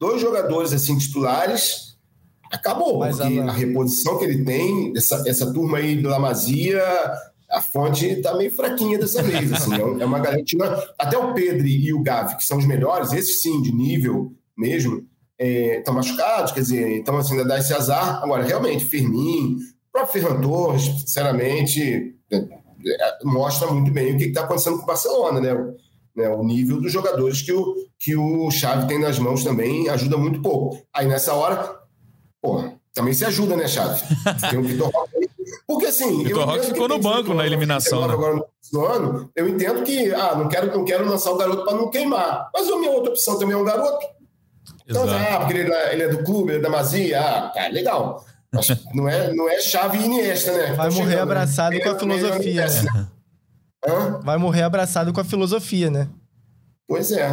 [0.00, 1.91] dois jogadores assim titulares,
[2.52, 2.98] acabou.
[2.98, 6.82] Mas porque a, a reposição que ele tem, essa, essa turma aí do Lamazia
[7.52, 9.52] a fonte está meio fraquinha dessa vez.
[9.52, 10.58] Assim, é, é uma garantia.
[10.98, 15.06] Até o Pedro e o Gavi, que são os melhores, esses sim, de nível mesmo,
[15.38, 18.22] estão é, machucados, quer dizer, então assim, ainda dá esse azar.
[18.22, 24.24] Agora, realmente, Firmin, o próprio Ferran Torres, sinceramente, é, é, mostra muito bem o que
[24.24, 25.52] está acontecendo com o Barcelona, né?
[25.52, 25.76] O,
[26.16, 26.28] né?
[26.30, 30.40] o nível dos jogadores que o, que o Xavi tem nas mãos também ajuda muito
[30.40, 30.78] pouco.
[30.92, 31.81] Aí nessa hora,
[32.42, 34.02] pô, também se ajuda, né, Xavi?
[34.50, 35.30] Tem o Vitor Roque
[35.66, 36.22] porque assim.
[36.24, 38.06] Vitor Roque ficou no banco na eliminação.
[38.06, 38.12] Né?
[38.12, 41.76] Agora no ano, eu entendo que, ah, não quero, não quero lançar o garoto para
[41.76, 42.50] não queimar.
[42.54, 44.06] Mas a minha outra opção também é um garoto.
[44.86, 47.68] Então, ah, porque ele, é, ele, é do clube, ele é da Mazia, ah, tá,
[47.68, 48.24] legal.
[48.52, 50.72] Mas não é, não é chave Iniesta, né?
[50.74, 52.66] Vai morrer abraçado com a filosofia.
[52.66, 53.08] Né?
[54.22, 56.08] Vai morrer abraçado com a filosofia, né?
[56.86, 57.30] Pois é.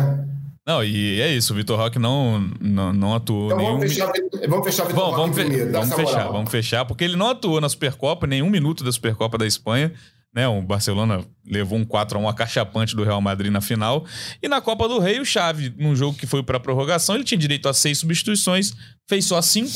[0.70, 3.48] Não, e é isso, o Vitor Roque não, não, não atuou.
[3.48, 3.78] Então nenhum...
[3.80, 4.12] vamos, fechar,
[4.48, 5.72] vamos fechar o Vitor Roque vamos, primeiro.
[5.72, 6.32] Vamos fechar, moral.
[6.32, 9.92] vamos fechar, porque ele não atuou na Supercopa, nenhum minuto da Supercopa da Espanha.
[10.32, 14.06] Né, o Barcelona levou um 4x1 acachapante do Real Madrid na final.
[14.44, 17.40] E na Copa do Rei, o Xavi, num jogo que foi para prorrogação, ele tinha
[17.40, 18.72] direito a seis substituições,
[19.10, 19.72] fez só cinco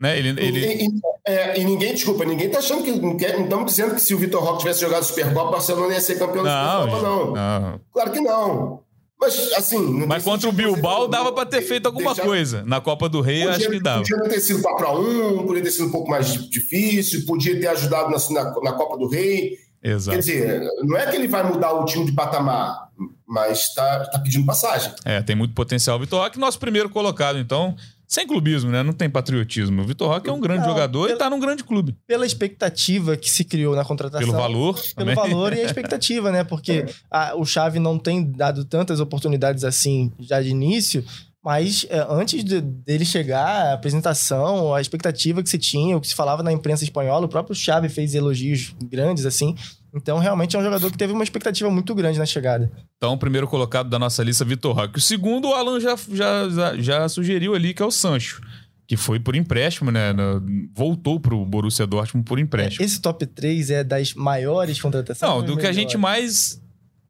[0.00, 0.18] Né?
[0.18, 0.66] Ele, ele...
[0.66, 0.88] E, e,
[1.28, 2.90] é, e, ninguém, desculpa, ninguém tá achando que.
[2.90, 6.18] Não estamos dizendo que se o Vitor Roque tivesse jogado Supercopa, o Barcelona ia ser
[6.18, 7.32] campeão da Supercopa, não.
[7.32, 7.80] não.
[7.92, 8.83] Claro que não.
[9.20, 10.06] Mas, assim.
[10.06, 12.24] Mas contra o Bilbao dava para ter feito alguma deixar...
[12.24, 12.64] coisa.
[12.64, 14.02] Na Copa do Rei, podia, acho que dava.
[14.02, 18.42] Podia ter sido 4x1, podia ter sido um pouco mais difícil, podia ter ajudado na,
[18.42, 19.56] na, na Copa do Rei.
[19.82, 20.16] Exato.
[20.16, 22.88] Quer dizer, não é que ele vai mudar o time de patamar,
[23.26, 24.92] mas está tá pedindo passagem.
[25.04, 25.98] É, tem muito potencial.
[25.98, 27.76] Vitor Roque, nosso primeiro colocado, então.
[28.06, 28.82] Sem clubismo, né?
[28.82, 29.82] Não tem patriotismo.
[29.82, 31.96] O Vitor Roque é um grande não, jogador pela, e tá num grande clube.
[32.06, 34.26] Pela expectativa que se criou na contratação.
[34.26, 34.74] Pelo valor.
[34.74, 35.14] Pelo também.
[35.14, 36.44] valor e a expectativa, né?
[36.44, 41.04] Porque a, o Xavi não tem dado tantas oportunidades assim já de início.
[41.44, 46.08] Mas é, antes de, dele chegar, a apresentação, a expectativa que se tinha, o que
[46.08, 49.54] se falava na imprensa espanhola, o próprio Xavi fez elogios grandes, assim.
[49.94, 52.70] Então, realmente é um jogador que teve uma expectativa muito grande na chegada.
[52.96, 54.98] Então, o primeiro colocado da nossa lista, Vitor Roque.
[54.98, 58.42] O segundo, o Alan já, já, já sugeriu ali, que é o Sancho.
[58.86, 60.12] Que foi por empréstimo, né?
[60.74, 62.84] Voltou pro Borussia Dortmund por empréstimo.
[62.84, 65.30] Esse top 3 é das maiores contratações?
[65.30, 66.60] Não, do que a gente mais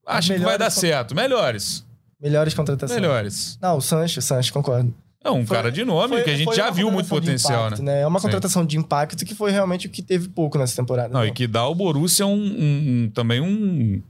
[0.06, 1.14] acha que vai dar certo.
[1.14, 1.84] Melhores.
[2.20, 3.00] Melhores contratações.
[3.00, 3.58] Melhores.
[3.60, 4.94] Não, o Sancho, Sancho, concordo.
[5.24, 7.82] É um foi, cara de nome foi, que a gente já viu muito potencial, impacto,
[7.82, 7.94] né?
[7.94, 8.00] né?
[8.02, 8.68] É uma contratação Sim.
[8.68, 11.08] de impacto que foi realmente o que teve pouco nessa temporada.
[11.08, 11.28] Não, né?
[11.28, 14.02] e que dá ao Borussia um, um, um também um,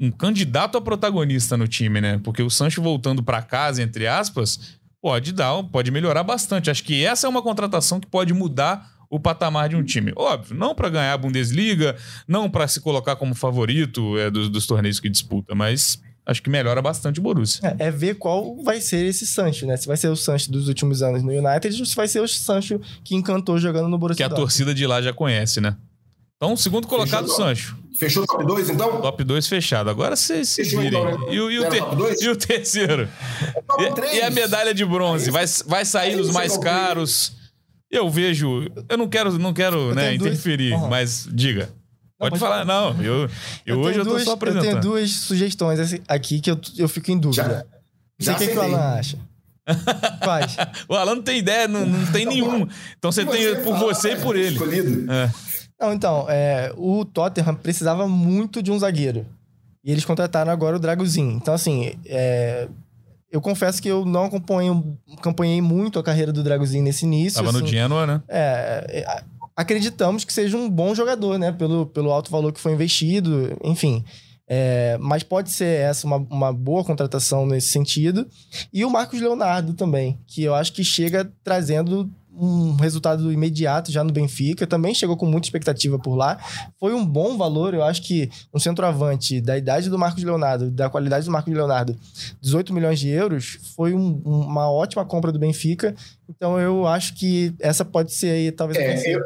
[0.00, 2.20] um, candidato a protagonista no time, né?
[2.24, 6.70] Porque o Sancho voltando para casa, entre aspas, pode dar, pode melhorar bastante.
[6.70, 10.12] Acho que essa é uma contratação que pode mudar o patamar de um time.
[10.16, 11.94] Óbvio, não para ganhar a Bundesliga,
[12.26, 16.50] não para se colocar como favorito é, dos, dos torneios que disputa, mas acho que
[16.50, 17.76] melhora bastante o Borussia.
[17.78, 19.76] É, é, ver qual vai ser esse Sancho, né?
[19.76, 22.28] Se vai ser o Sancho dos últimos anos no United ou se vai ser o
[22.28, 24.48] Sancho que encantou jogando no Borussia Que a Dortmund.
[24.48, 25.76] torcida de lá já conhece, né?
[26.36, 27.78] Então, segundo colocado, Fechou, Sancho.
[27.96, 29.00] Fechou o top 2, então?
[29.00, 29.88] Top 2 fechado.
[29.88, 30.88] Agora vocês se virem.
[30.88, 31.26] Então, né?
[31.30, 33.08] e, e, o e, o terceiro?
[33.78, 35.30] E, e, a medalha de bronze?
[35.30, 37.32] Vai, vai sair dos mais caros?
[37.88, 38.66] Eu vejo...
[38.88, 40.88] Eu não quero, não quero né, interferir, uhum.
[40.88, 41.68] mas diga.
[42.28, 42.90] Pode, falar, não.
[43.02, 43.22] Eu,
[43.66, 44.64] eu, eu hoje eu tô duas, só apresentando.
[44.64, 47.66] Eu tenho duas sugestões aqui que eu, eu fico em dúvida.
[48.20, 49.18] Já, não sei o que, que o Alan acha.
[50.22, 50.56] Quais?
[50.88, 52.66] o Alan não tem ideia, não, não tem nenhum.
[52.96, 54.56] Então você tem por você e por ele.
[55.10, 55.30] É.
[55.80, 59.26] Não, então, é, o Tottenham precisava muito de um zagueiro.
[59.84, 61.32] E eles contrataram agora o Dragozinho.
[61.32, 62.68] Então, assim, é,
[63.32, 67.38] eu confesso que eu não acompanho, acompanhei muito a carreira do Dragozinho nesse início.
[67.38, 68.22] Tava assim, no Genoa, né?
[68.28, 69.24] É, é
[69.56, 71.52] acreditamos que seja um bom jogador, né?
[71.52, 74.04] Pelo, pelo alto valor que foi investido, enfim.
[74.48, 78.26] É, mas pode ser essa uma, uma boa contratação nesse sentido.
[78.72, 84.02] E o Marcos Leonardo também, que eu acho que chega trazendo um resultado imediato já
[84.02, 86.38] no Benfica, também chegou com muita expectativa por lá.
[86.78, 90.88] Foi um bom valor, eu acho que um centroavante da idade do Marcos Leonardo, da
[90.88, 91.96] qualidade do Marcos Leonardo,
[92.40, 95.94] 18 milhões de euros, foi um, uma ótima compra do Benfica.
[96.28, 98.78] Então eu acho que essa pode ser aí, talvez.
[98.78, 99.20] É, eu,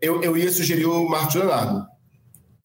[0.00, 1.86] eu, eu ia sugerir o Marcos Leonardo.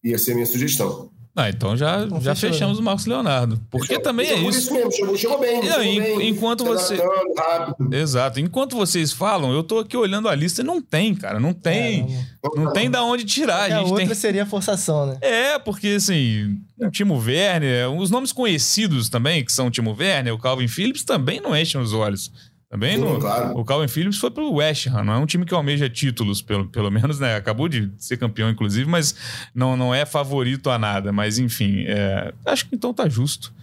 [0.04, 1.10] Ia ser a minha sugestão.
[1.36, 3.60] Ah, então já, já fechamos o Marcos Leonardo.
[3.70, 4.04] Porque Fechou.
[4.04, 4.60] também é isso.
[4.60, 5.62] isso mesmo, chegou, chegou bem.
[5.62, 6.98] Não, chegou bem enquanto você.
[7.92, 8.40] Exato.
[8.40, 11.38] Enquanto vocês falam, eu tô aqui olhando a lista e não tem, cara.
[11.38, 12.04] Não tem.
[12.04, 13.70] É, não, tem da onde tirar.
[13.70, 14.16] A, a outra tem...
[14.16, 15.18] seria forçação, né?
[15.20, 20.34] É, porque assim, o Timo Werner, os nomes conhecidos também, que são o Timo Werner,
[20.34, 22.32] o Calvin Phillips, também não enchem os olhos.
[22.70, 23.58] Também Sim, no, claro.
[23.58, 26.68] o Calvin Phillips foi pro West Ham, não é um time que almeja títulos, pelo,
[26.68, 27.36] pelo menos, né?
[27.36, 29.16] Acabou de ser campeão, inclusive, mas
[29.54, 31.12] não, não é favorito a nada.
[31.12, 33.54] Mas, enfim, é, acho que então tá justo.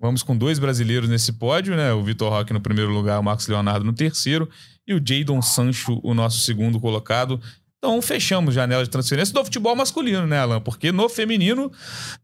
[0.00, 1.92] Vamos com dois brasileiros nesse pódio, né?
[1.92, 4.48] O Vitor Roque no primeiro lugar, o Marcos Leonardo no terceiro
[4.86, 7.40] e o Jadon Sancho, o nosso segundo colocado.
[7.78, 10.60] Então fechamos janela de transferência do futebol masculino, né, Alan?
[10.60, 11.70] Porque no feminino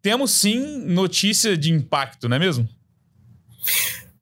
[0.00, 2.68] temos sim notícia de impacto, não é mesmo?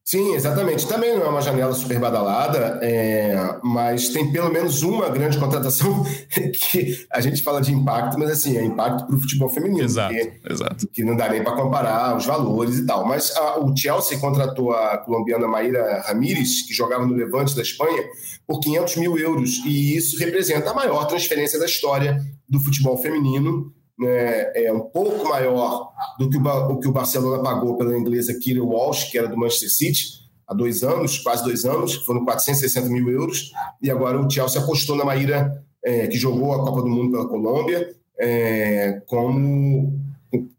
[0.07, 0.87] Sim, exatamente.
[0.87, 6.01] Também não é uma janela super badalada, é, mas tem pelo menos uma grande contratação
[6.71, 9.83] que a gente fala de impacto, mas assim, é impacto para o futebol feminino.
[9.83, 10.87] Exato, que, exato.
[10.87, 13.05] Que não dá nem para comparar os valores e tal.
[13.05, 18.05] Mas a, o Chelsea contratou a colombiana Maíra Ramírez, que jogava no Levante da Espanha,
[18.47, 23.73] por 500 mil euros, e isso representa a maior transferência da história do futebol feminino
[23.97, 28.37] né, é um pouco maior do que o, o, que o Barcelona pagou pela inglesa
[28.39, 32.87] Kira Walsh, que era do Manchester City, há dois anos, quase dois anos, foram 460
[32.89, 36.89] mil euros, e agora o Chelsea apostou na Maíra, é, que jogou a Copa do
[36.89, 39.93] Mundo pela Colômbia, é, como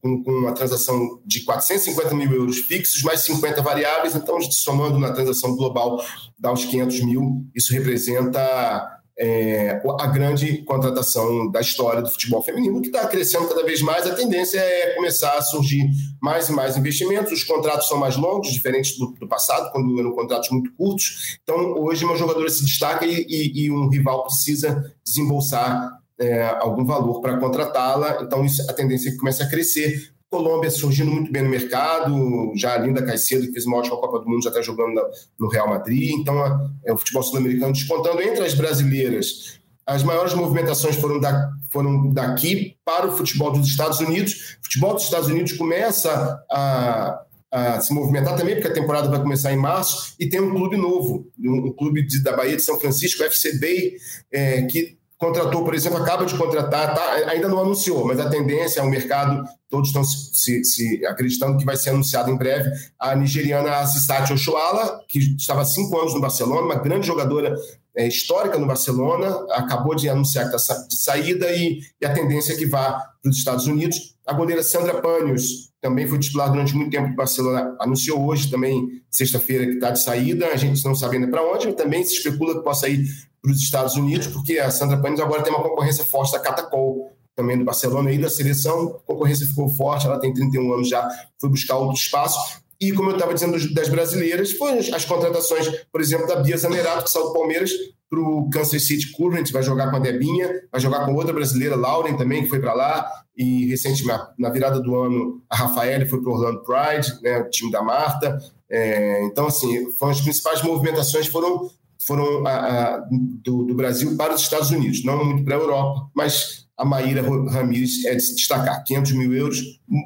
[0.00, 5.12] com, com, uma transação de 450 mil euros fixos, mais 50 variáveis, então somando na
[5.12, 6.02] transação global
[6.38, 12.80] dá uns 500 mil, isso representa é, a grande contratação da história do futebol feminino,
[12.80, 14.06] que está crescendo cada vez mais.
[14.06, 15.90] A tendência é começar a surgir
[16.22, 17.32] mais e mais investimentos.
[17.32, 21.38] Os contratos são mais longos, diferentes do, do passado, quando eram contratos muito curtos.
[21.42, 26.84] Então, hoje, uma jogadora se destaca e, e, e um rival precisa desembolsar é, algum
[26.84, 28.20] valor para contratá-la.
[28.22, 30.12] Então, isso, a tendência é que comece a crescer.
[30.30, 34.18] Colômbia surgindo muito bem no mercado, já a Linda Caicedo, que fez uma ótima Copa
[34.18, 35.00] do Mundo, já está jogando
[35.38, 36.10] no Real Madrid.
[36.10, 36.38] Então,
[36.84, 39.58] é o futebol sul-americano descontando entre as brasileiras.
[39.86, 44.58] As maiores movimentações foram, da, foram daqui para o futebol dos Estados Unidos.
[44.60, 49.22] O futebol dos Estados Unidos começa a, a se movimentar também, porque a temporada vai
[49.22, 52.62] começar em março, e tem um clube novo, um, um clube de, da Bahia de
[52.62, 53.94] São Francisco, o FC Bay,
[54.30, 58.82] é, que contratou, por exemplo, acaba de contratar, tá, ainda não anunciou, mas a tendência,
[58.84, 63.78] o mercado, todos estão se, se, acreditando que vai ser anunciado em breve, a nigeriana
[63.78, 67.54] Assistat Oshoala, que estava há cinco anos no Barcelona, uma grande jogadora
[67.96, 72.52] é, histórica no Barcelona, acabou de anunciar que está de saída e, e, a tendência
[72.52, 74.14] é que vá para os Estados Unidos.
[74.24, 79.02] A goleira Sandra Panios também foi titular durante muito tempo do Barcelona, anunciou hoje também,
[79.10, 82.54] sexta-feira, que está de saída, a gente não sabe ainda para onde, também se especula
[82.54, 83.06] que possa ir
[83.40, 87.12] para os Estados Unidos, porque a Sandra Panis agora tem uma concorrência forte da Catacol,
[87.38, 88.96] também do Barcelona e da seleção.
[88.96, 91.08] A concorrência ficou forte, ela tem 31 anos já,
[91.40, 92.60] foi buscar outro espaço.
[92.80, 97.04] E como eu estava dizendo das brasileiras, foram as contratações, por exemplo, da Bia Zanerato,
[97.04, 97.70] que saiu do Palmeiras
[98.08, 101.76] para o Kansas City Current, vai jogar com a Debinha, vai jogar com outra brasileira,
[101.76, 103.06] Lauren também, que foi para lá,
[103.36, 107.50] e recentemente, na virada do ano, a Rafaela foi para o Orlando Pride, né, o
[107.50, 108.38] time da Marta.
[108.70, 111.70] É, então, assim, foram as principais movimentações foram
[112.06, 116.08] foram a, a, do, do, Brasil para os Estados Unidos, não muito para a Europa,
[116.14, 118.84] mas a Maíra Ramírez é de se destacar.
[118.84, 119.58] 500 mil euros,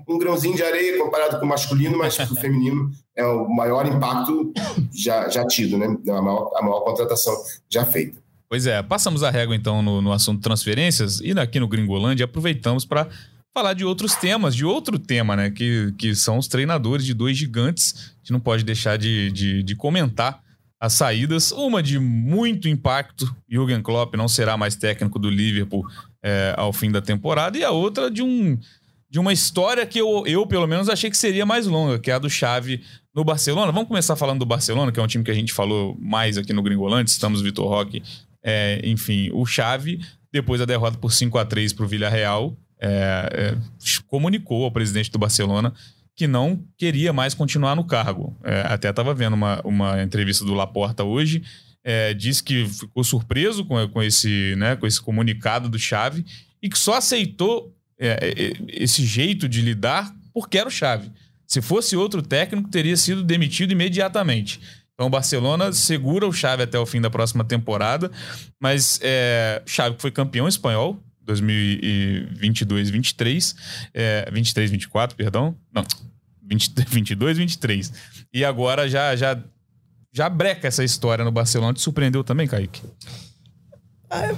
[0.08, 4.50] um, grãozinho de areia comparado com o masculino, mas o feminino é o maior impacto
[4.90, 5.86] já, já tido, né?
[6.08, 7.34] A maior, a maior contratação
[7.68, 8.18] já feita.
[8.48, 12.86] Pois é, passamos a régua então no, no assunto transferências e aqui no Gringolândia aproveitamos
[12.86, 13.06] para
[13.54, 15.50] falar de outros temas, de outro tema, né?
[15.50, 17.94] Que, que são os treinadores de dois gigantes.
[17.94, 20.40] A gente não pode deixar de, de, de comentar
[20.80, 25.84] as saídas, uma de muito impacto, Jürgen Klopp não será mais técnico do Liverpool
[26.22, 28.58] é, ao fim da temporada, e a outra de um
[29.10, 32.14] de uma história que eu, eu, pelo menos, achei que seria mais longa, que é
[32.14, 32.80] a do Xavi
[33.14, 33.70] no Barcelona.
[33.70, 36.50] Vamos começar falando do Barcelona, que é um time que a gente falou mais aqui
[36.54, 38.02] no Gringolante, estamos Vitor Roque,
[38.42, 40.00] é, enfim, o Xavi,
[40.32, 43.56] depois da derrota por 5 a 3 para o Villarreal, é, é,
[44.06, 45.74] comunicou ao presidente do Barcelona
[46.16, 48.36] que não queria mais continuar no cargo.
[48.42, 51.42] É, até estava vendo uma, uma entrevista do Laporta hoje,
[51.84, 56.24] é, disse que ficou surpreso com, com, esse, né, com esse comunicado do Chave
[56.62, 61.10] e que só aceitou é, é, esse jeito de lidar porque era o Chave.
[61.46, 64.60] Se fosse outro técnico, teria sido demitido imediatamente.
[64.94, 68.10] Então o Barcelona segura o Chave até o fim da próxima temporada,
[68.60, 73.54] mas é, Chave foi campeão espanhol 2022, 23,
[73.94, 75.56] é, 23, 24, perdão.
[75.72, 75.84] Não,
[76.42, 77.92] 20, 22, 23.
[78.32, 79.38] E agora já, já,
[80.12, 81.72] já breca essa história no Barcelona.
[81.72, 82.82] Te surpreendeu também, Kaique?
[84.10, 84.34] É,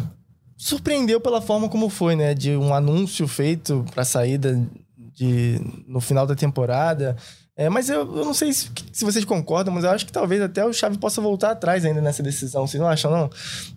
[0.57, 2.33] surpreendeu pela forma como foi, né?
[2.33, 4.61] De um anúncio feito para saída
[4.97, 7.17] de, no final da temporada.
[7.57, 10.43] É, mas eu, eu não sei se, se, vocês concordam, mas eu acho que talvez
[10.43, 12.67] até o Xavi possa voltar atrás ainda nessa decisão.
[12.67, 13.31] Vocês não acham, não?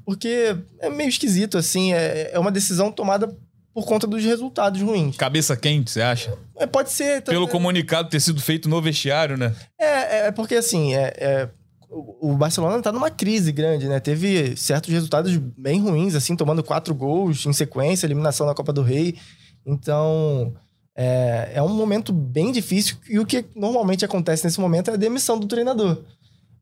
[0.03, 1.93] Porque é meio esquisito, assim.
[1.93, 3.35] É, é uma decisão tomada
[3.73, 5.15] por conta dos resultados ruins.
[5.15, 6.35] Cabeça quente, você acha?
[6.55, 7.21] É, pode ser.
[7.21, 9.53] Tá, Pelo comunicado ter sido feito no vestiário, né?
[9.79, 11.49] É, é porque assim, é, é
[11.89, 13.99] o Barcelona tá numa crise grande, né?
[13.99, 18.81] Teve certos resultados bem ruins, assim, tomando quatro gols em sequência, eliminação na Copa do
[18.81, 19.17] Rei.
[19.65, 20.53] Então,
[20.95, 24.97] é, é um momento bem difícil e o que normalmente acontece nesse momento é a
[24.97, 26.03] demissão do treinador.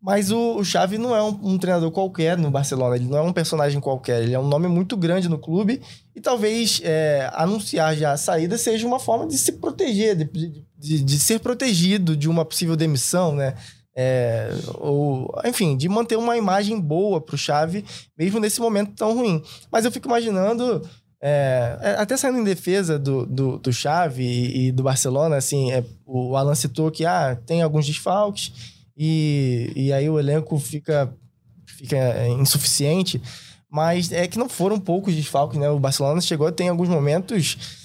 [0.02, 3.22] Mas o, o Xavi não é um, um, treinador qualquer no Barcelona, ele não é
[3.22, 5.82] um personagem qualquer, ele é um nome muito grande no clube
[6.16, 11.02] e talvez é, anunciar já a saída seja uma forma de se proteger, de, de,
[11.02, 13.56] de ser protegido de uma possível demissão, né?
[13.98, 17.86] É, ou, enfim, de manter uma imagem boa para o Xavi,
[18.18, 19.42] mesmo nesse momento tão ruim.
[19.72, 20.82] Mas eu fico imaginando
[21.22, 23.70] é, é, até saindo em defesa do, do, do
[24.18, 28.52] e, e do Barcelona, assim, é, o Alan citou que ah, tem alguns desfalques
[28.98, 31.12] e, e aí o elenco fica,
[31.66, 33.22] fica é, insuficiente,
[33.70, 35.70] mas é que não foram poucos desfalques, né?
[35.70, 37.85] O Barcelona chegou a ter em alguns momentos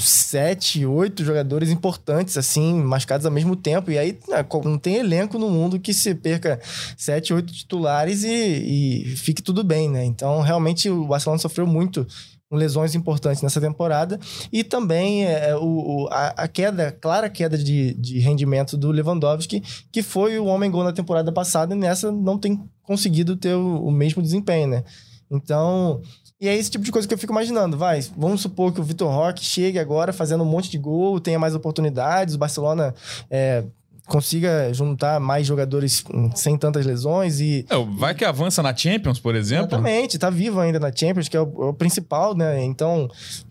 [0.00, 3.90] sete, oito jogadores importantes, assim, mascados ao mesmo tempo.
[3.90, 6.60] E aí né, não tem elenco no mundo que se perca
[6.96, 10.04] sete, oito titulares e, e fique tudo bem, né?
[10.04, 12.06] Então, realmente, o Barcelona sofreu muito
[12.50, 14.18] com lesões importantes nessa temporada.
[14.52, 18.90] E também é, é, o, o a, a, queda, clara queda de, de rendimento do
[18.90, 19.62] Lewandowski,
[19.92, 23.84] que foi o homem gol na temporada passada e nessa não tem conseguido ter o,
[23.84, 24.84] o mesmo desempenho, né?
[25.30, 26.02] Então,
[26.40, 27.76] e é esse tipo de coisa que eu fico imaginando.
[27.76, 31.38] Vai, vamos supor que o Vitor Roque chegue agora fazendo um monte de gol, tenha
[31.38, 32.94] mais oportunidades, o Barcelona
[33.30, 33.64] é,
[34.06, 37.66] consiga juntar mais jogadores sem tantas lesões e...
[37.68, 39.66] É, vai que avança na Champions, por exemplo.
[39.66, 42.62] Exatamente, tá vivo ainda na Champions, que é o, é o principal, né?
[42.64, 43.08] Então,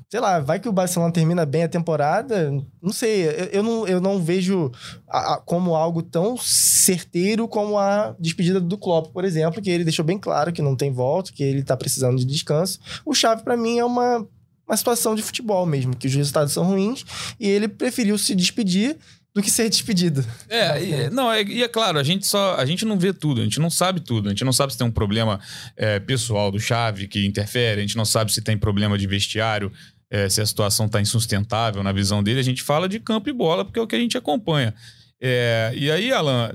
[0.09, 2.51] sei lá, vai que o Barcelona termina bem a temporada,
[2.81, 4.71] não sei, eu, eu não, eu não vejo
[5.07, 9.83] a, a, como algo tão certeiro como a despedida do Klopp, por exemplo, que ele
[9.83, 12.79] deixou bem claro que não tem volta, que ele tá precisando de descanso.
[13.05, 14.27] O Chave para mim é uma
[14.67, 17.03] uma situação de futebol mesmo, que os resultados são ruins
[17.39, 18.97] e ele preferiu se despedir
[19.33, 20.23] do que ser despedido.
[20.47, 23.41] É, e, não, é, e é claro, a gente só a gente não vê tudo,
[23.41, 25.39] a gente não sabe tudo, a gente não sabe se tem um problema
[25.75, 29.71] é, pessoal do Chave que interfere, a gente não sabe se tem problema de vestiário,
[30.09, 33.33] é, se a situação está insustentável na visão dele, a gente fala de campo e
[33.33, 34.73] bola, porque é o que a gente acompanha.
[35.21, 36.51] É, e aí, Alan,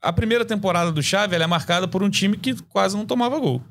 [0.00, 3.62] a primeira temporada do Xavi é marcada por um time que quase não tomava gol.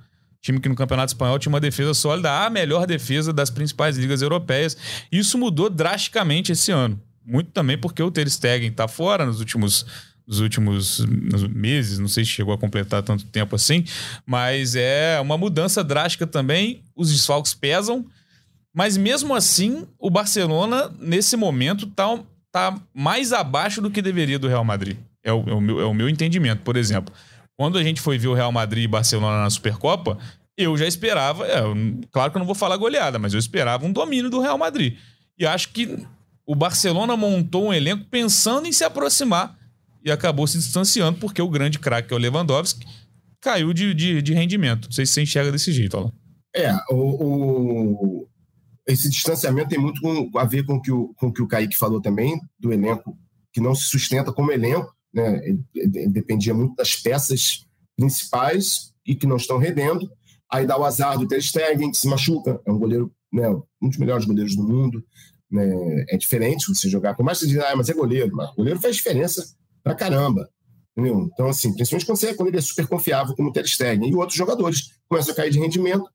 [0.42, 4.24] Time que no Campeonato Espanhol tinha uma defesa sólida, a melhor defesa das principais ligas
[4.24, 4.76] europeias.
[5.12, 7.00] Isso mudou drasticamente esse ano.
[7.24, 9.86] Muito também porque o Ter Stegen está fora nos últimos
[10.26, 11.06] nos últimos
[11.50, 13.84] meses, não sei se chegou a completar tanto tempo assim,
[14.26, 16.84] mas é uma mudança drástica também.
[16.96, 18.06] Os desfalques pesam
[18.74, 22.20] mas mesmo assim, o Barcelona, nesse momento, tá,
[22.52, 24.98] tá mais abaixo do que deveria do Real Madrid.
[25.24, 26.62] É o, é o, meu, é o meu entendimento.
[26.62, 27.14] Por exemplo,
[27.58, 30.18] quando a gente foi ver o Real Madrid e Barcelona na Supercopa,
[30.58, 31.62] eu já esperava, é,
[32.12, 34.98] claro que eu não vou falar goleada, mas eu esperava um domínio do Real Madrid.
[35.38, 35.98] E acho que
[36.46, 39.58] o Barcelona montou um elenco pensando em se aproximar
[40.04, 42.86] e acabou se distanciando porque o grande craque, que é o Lewandowski,
[43.40, 44.86] caiu de, de, de rendimento.
[44.86, 46.12] Não sei se você enxerga desse jeito, Alan.
[46.56, 48.21] É, o, o,
[48.88, 52.02] esse distanciamento tem muito com, a ver com que o, com que o Kaique falou
[52.02, 53.18] também, do elenco
[53.54, 55.42] que não se sustenta como elenco, né?
[55.46, 57.66] Ele, ele dependia muito das peças
[57.98, 60.10] principais e que não estão rendendo.
[60.50, 63.50] Aí dá o azar do Ter Stegen, que se machuca, é um goleiro, né,
[63.82, 65.04] um dos melhores goleiros do mundo.
[65.50, 66.06] Né?
[66.10, 68.80] É diferente você jogar, por mais que você diga, ah, mas é goleiro, mas goleiro
[68.80, 69.46] faz diferença
[69.84, 70.50] pra caramba.
[70.96, 71.30] Entendeu?
[71.34, 74.16] Então, assim, principalmente quando, você, quando ele é super confiável, como o Ter Stegen, e
[74.16, 76.06] outros jogadores começam a cair de rendimento,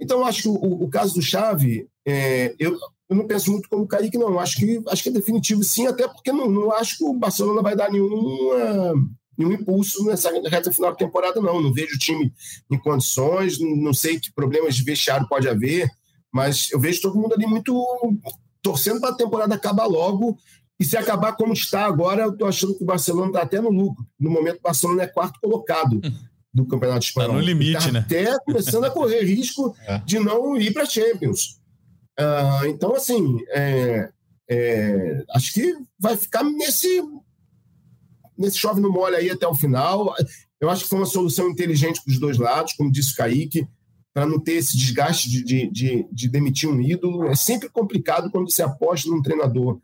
[0.00, 2.78] então, acho o, o caso do Chave, é, eu,
[3.08, 4.38] eu, não penso muito como o Kaique, não.
[4.38, 7.62] Acho que, acho que é definitivo, sim, até porque não, não acho que o Barcelona
[7.62, 8.94] vai dar nenhuma,
[9.36, 11.60] nenhum impulso nessa reta final da temporada, não.
[11.60, 12.32] Não vejo o time
[12.70, 15.90] em condições, não, não sei que problemas de vestiário pode haver,
[16.32, 17.74] mas eu vejo todo mundo ali muito
[18.62, 20.38] torcendo para a temporada acabar logo.
[20.80, 23.68] E se acabar como está agora, eu estou achando que o Barcelona está até no
[23.68, 24.06] lucro.
[24.18, 26.00] No momento, o Barcelona é quarto colocado.
[26.52, 27.30] Do Campeonato Espanhol.
[27.30, 28.00] Tá no limite, tá né?
[28.00, 29.98] Até começando a correr risco é.
[29.98, 31.58] de não ir para a Champions.
[32.18, 34.10] Uh, então, assim, é,
[34.50, 37.02] é, acho que vai ficar nesse,
[38.36, 40.14] nesse chove no molho aí até o final.
[40.60, 43.68] Eu acho que foi uma solução inteligente para os dois lados, como disse o Kaique,
[44.12, 47.26] para não ter esse desgaste de, de, de, de, demitir um ídolo.
[47.26, 49.80] É sempre complicado quando você aposta num treinador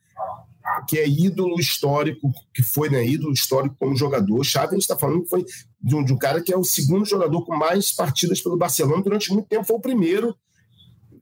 [0.82, 4.44] que é ídolo histórico, que foi né, ídolo histórico como jogador.
[4.44, 5.44] Xavi, a gente está falando que foi
[5.80, 9.02] de um, de um, cara que é o segundo jogador com mais partidas pelo Barcelona.
[9.02, 10.34] Durante muito tempo foi o primeiro,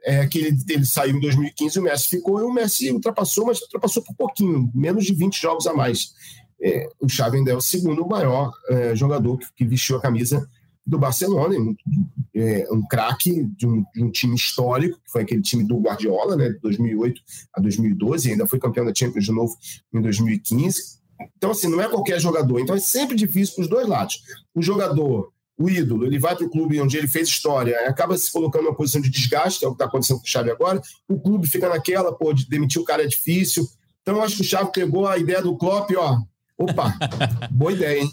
[0.05, 3.61] é, que ele, ele saiu em 2015 o Messi ficou, e o Messi ultrapassou, mas
[3.61, 6.13] ultrapassou por pouquinho, menos de 20 jogos a mais.
[6.61, 10.49] É, o Xavi ainda é o segundo maior é, jogador que, que vestiu a camisa
[10.85, 11.75] do Barcelona, um,
[12.35, 16.37] é, um craque de, um, de um, time histórico, que foi aquele time do Guardiola,
[16.37, 17.21] né, de 2008
[17.55, 19.57] a 2012, ainda foi campeão da Champions de novo
[19.95, 21.01] em 2015.
[21.37, 22.59] Então, assim, não é qualquer jogador.
[22.59, 24.23] Então, é sempre difícil para os dois lados.
[24.55, 28.31] O jogador, o ídolo, ele vai para o clube onde ele fez história, acaba se
[28.33, 30.83] colocando numa posição de desgaste, é o que está acontecendo com o Xavi agora.
[31.09, 33.69] O clube fica naquela, pô, de demitir o cara é difícil.
[34.01, 36.19] Então, eu acho que o Xavi pegou a ideia do Klopp, ó,
[36.59, 36.93] opa,
[37.53, 38.13] boa ideia, hein?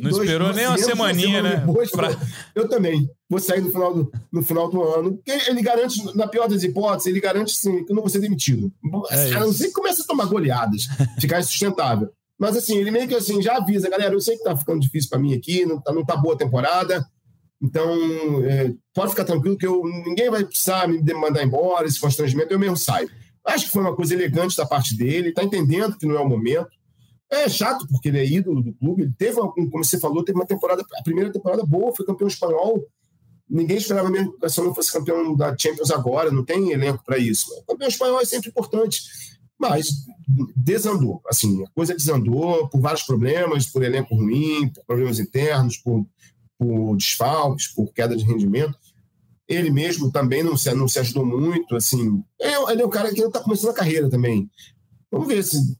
[0.00, 1.56] Não dois, esperou nem uma semaninha, né?
[1.64, 2.16] Depois, pra...
[2.54, 3.08] Eu também.
[3.28, 5.20] Vou sair no final do, no final do ano.
[5.26, 8.72] Ele garante, na pior das hipóteses, ele garante sim, que eu não vou ser demitido.
[9.10, 10.86] É a não ser que comece a tomar goleadas,
[11.20, 12.10] ficar insustentável.
[12.38, 15.10] Mas assim, ele meio que assim, já avisa, galera, eu sei que tá ficando difícil
[15.10, 17.04] para mim aqui, não tá, não tá boa a temporada.
[17.60, 17.92] Então,
[18.44, 22.58] é, pode ficar tranquilo que eu, ninguém vai precisar me mandar embora, esse constrangimento, eu
[22.58, 23.10] mesmo saio.
[23.44, 26.28] Acho que foi uma coisa elegante da parte dele, tá entendendo que não é o
[26.28, 26.68] momento.
[27.30, 29.02] É chato, porque ele é ídolo do clube.
[29.02, 32.86] Ele teve, como você falou, teve uma temporada, a primeira temporada boa, foi campeão espanhol.
[33.48, 37.18] Ninguém esperava mesmo que o Barcelona fosse campeão da Champions agora, não tem elenco para
[37.18, 37.50] isso.
[37.60, 39.02] O campeão espanhol é sempre importante,
[39.58, 39.88] mas
[40.56, 41.20] desandou.
[41.26, 46.06] Assim, a coisa desandou por vários problemas, por elenco ruim, por problemas internos, por,
[46.58, 48.76] por desfalques, por queda de rendimento.
[49.46, 51.74] Ele mesmo também não se, não se ajudou muito.
[51.74, 54.50] Assim, ele é um cara que está começando a carreira também.
[55.10, 55.77] Vamos ver se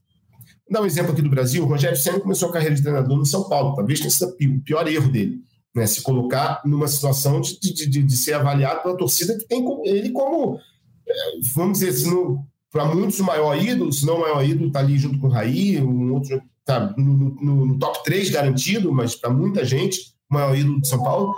[0.69, 1.63] Vou dar um exemplo aqui do Brasil.
[1.63, 3.75] O Rogério Senna começou a carreira de treinador no São Paulo.
[3.75, 5.41] Talvez tenha sido o pior erro dele.
[5.75, 9.65] né, se colocar numa situação de, de, de, de, ser avaliado pela torcida que tem
[9.85, 10.59] ele como,
[11.07, 11.13] é,
[11.55, 12.39] vamos dizer, assim,
[12.71, 15.31] para muitos o maior ídolo, se não o maior ídolo, está ali junto com o
[15.31, 20.35] Raí, um outro tá no, no, no top 3 garantido, mas para muita gente, o
[20.35, 21.33] maior ídolo de São Paulo.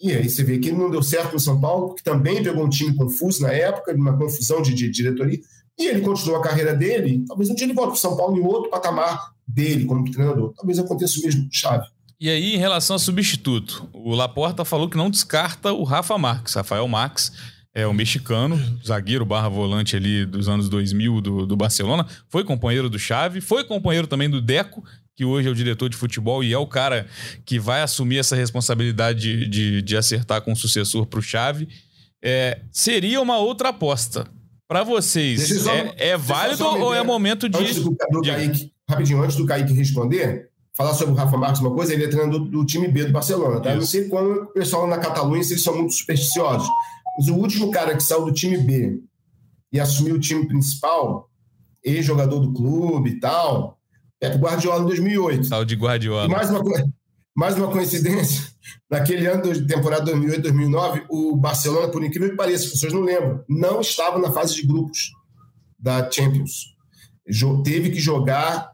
[0.00, 2.68] E aí você vê que não deu certo no São Paulo, que também pegou um
[2.68, 5.40] time confuso na época, uma confusão de, de diretoria,
[5.80, 7.24] e ele continuou a carreira dele.
[7.26, 10.52] Talvez um dia ele volte para o São Paulo em outro patamar dele como treinador.
[10.56, 11.86] Talvez aconteça o mesmo chave.
[12.20, 16.52] E aí, em relação a substituto, o Laporta falou que não descarta o Rafa Marques,
[16.52, 17.32] Rafael Marques,
[17.72, 22.90] é o mexicano, zagueiro barra volante ali dos anos 2000 do, do Barcelona, foi companheiro
[22.90, 24.84] do Xavi, foi companheiro também do Deco,
[25.16, 27.06] que hoje é o diretor de futebol e é o cara
[27.44, 31.68] que vai assumir essa responsabilidade de, de, de acertar com o sucessor para o Xavi.
[32.22, 34.26] É, seria uma outra aposta.
[34.70, 37.58] Para vocês, só, é, é válido ou é momento de.
[37.58, 38.30] Antes do, do de...
[38.30, 42.06] Kaique, rapidinho, antes do Kaique responder, falar sobre o Rafa Marques uma coisa, ele é
[42.06, 43.72] treinador do, do time B do Barcelona, tá?
[43.72, 46.68] Eu não sei como o pessoal na Catalunha, se eles são muito supersticiosos.
[47.18, 49.00] Mas o último cara que saiu do time B
[49.72, 51.28] e assumiu o time principal,
[51.82, 53.76] ex-jogador do clube e tal,
[54.20, 55.46] é o Guardiola em 2008.
[55.48, 56.26] Saiu de Guardiola.
[56.26, 56.62] E mais uma,
[57.36, 58.48] mais uma coincidência,
[58.90, 63.02] naquele ano de temporada 2008, 2009, o Barcelona, por incrível que pareça, as pessoas não
[63.02, 65.12] lembram, não estava na fase de grupos
[65.78, 66.76] da Champions.
[67.64, 68.72] Teve que jogar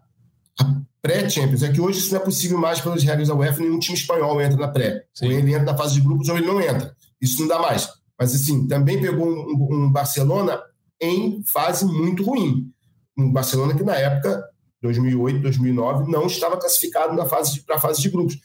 [0.59, 1.63] a pré-Champions.
[1.63, 4.41] É que hoje isso não é possível mais pelas regras da UEFA, nenhum time espanhol
[4.41, 5.05] entra na pré.
[5.15, 5.27] Sim.
[5.27, 6.97] Ou ele entra na fase de grupos ou ele não entra.
[7.21, 7.89] Isso não dá mais.
[8.19, 10.61] Mas, assim, também pegou um, um Barcelona
[11.01, 12.73] em fase muito ruim.
[13.17, 14.43] Um Barcelona que, na época,
[14.87, 18.39] 2008, 2009, não estava classificado na fase para a fase de grupos.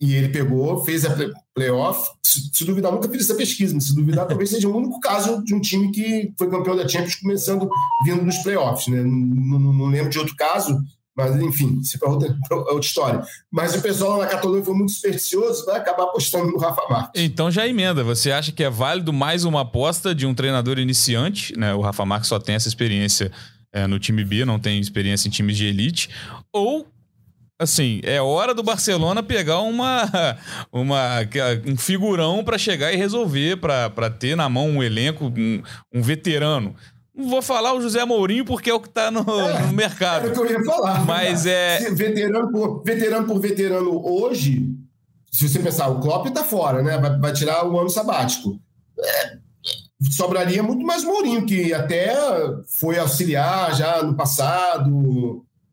[0.00, 1.16] E ele pegou, fez a
[1.54, 2.10] playoff.
[2.22, 5.42] Se, se, duvidar, nunca fiz essa pesquisa, mas se duvidar, talvez seja o único caso
[5.44, 7.68] de um time que foi campeão da Champions começando
[8.04, 8.88] vindo nos playoffs.
[8.88, 9.02] Né?
[9.02, 10.78] Não, não, não lembro de outro caso,
[11.16, 13.22] mas, enfim, isso é outra, outra história.
[13.50, 17.22] Mas o pessoal lá na Catalunha foi muito supersticioso, vai acabar apostando no Rafa Marques.
[17.22, 18.02] Então já emenda.
[18.02, 21.56] Você acha que é válido mais uma aposta de um treinador iniciante?
[21.56, 21.72] Né?
[21.72, 23.30] O Rafa Marques só tem essa experiência
[23.74, 26.08] é, no time B, não tem experiência em times de elite.
[26.52, 26.86] Ou
[27.58, 30.08] assim, é hora do Barcelona pegar uma,
[30.72, 31.20] uma
[31.66, 35.62] um figurão para chegar e resolver, para ter na mão um elenco, um,
[35.92, 36.74] um veterano.
[37.14, 40.28] Não vou falar o José Mourinho porque é o que está no, é, no, mercado.
[40.28, 41.04] É o que eu ia falar.
[41.04, 41.90] Mas é.
[41.90, 44.68] Veterano por, veterano por veterano hoje,
[45.30, 46.98] se você pensar, o Klopp está fora, né?
[46.98, 48.60] Vai, vai, tirar o ano sabático.
[48.98, 49.38] É,
[50.10, 52.14] sobraria muito mais Mourinho, que até
[52.78, 54.90] foi auxiliar já no passado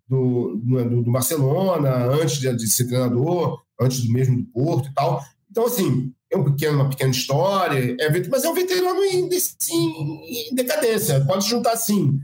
[0.08, 4.94] do, do, do Barcelona, antes de, de ser treinador, antes do mesmo do Porto e
[4.94, 5.22] tal.
[5.50, 10.50] Então, assim, é um pequeno, uma pequena história, é, mas é um veterano em, em,
[10.50, 11.26] em decadência.
[11.26, 12.20] Pode juntar assim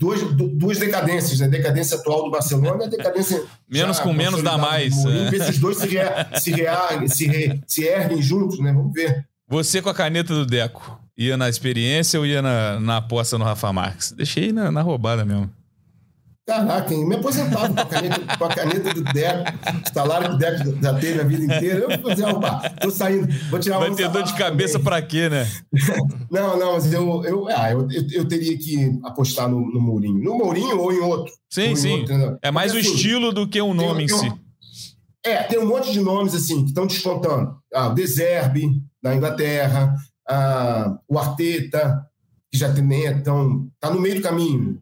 [0.00, 1.48] duas, duas decadências, né?
[1.48, 3.44] Decadência atual do Barcelona e a decadência.
[3.68, 4.94] menos já, com menos dá mais.
[4.94, 5.36] Mourinho, é.
[5.36, 8.72] esses dois se, rea, se, rea, se, re, se erguem juntos, né?
[8.72, 9.26] Vamos ver.
[9.46, 13.44] Você com a caneta do Deco, ia na experiência ou ia na, na aposta no
[13.44, 14.12] Rafa Marques?
[14.12, 15.50] Deixei na, na roubada mesmo.
[16.50, 17.06] Caraca, hein?
[17.06, 19.44] me aposentava com a caneta, com a caneta do Deco,
[19.94, 21.78] salário que o Deco já teve a vida inteira.
[21.78, 25.28] Eu vou fazer, opa, tô saindo, vou tirar Vai ter dor de cabeça pra quê,
[25.28, 25.48] né?
[26.28, 30.18] não, não, mas eu, eu, ah, eu, eu, teria que apostar no, no Mourinho.
[30.24, 31.32] No Mourinho ou em outro.
[31.48, 32.00] Sim, sim.
[32.00, 34.32] Outro, é mais Porque, o assim, estilo do que o um nome tem, em si.
[35.24, 37.54] é, tem um monte de nomes assim que estão descontando.
[37.72, 39.94] Ah, o Deserbe, da Inglaterra,
[40.30, 42.06] ah, o Arteta,
[42.50, 43.70] que já nem é tão.
[43.78, 44.80] tá no meio do caminho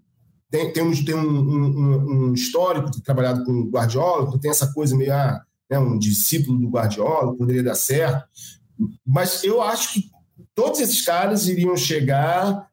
[0.50, 4.50] tem, tem, um, tem um, um, um, histórico de trabalhado com o Guardiola, então tem
[4.50, 8.26] essa coisa meio, ah, né, um discípulo do Guardiola, poderia dar certo.
[9.06, 10.10] Mas eu acho que
[10.54, 12.66] todos esses caras iriam chegar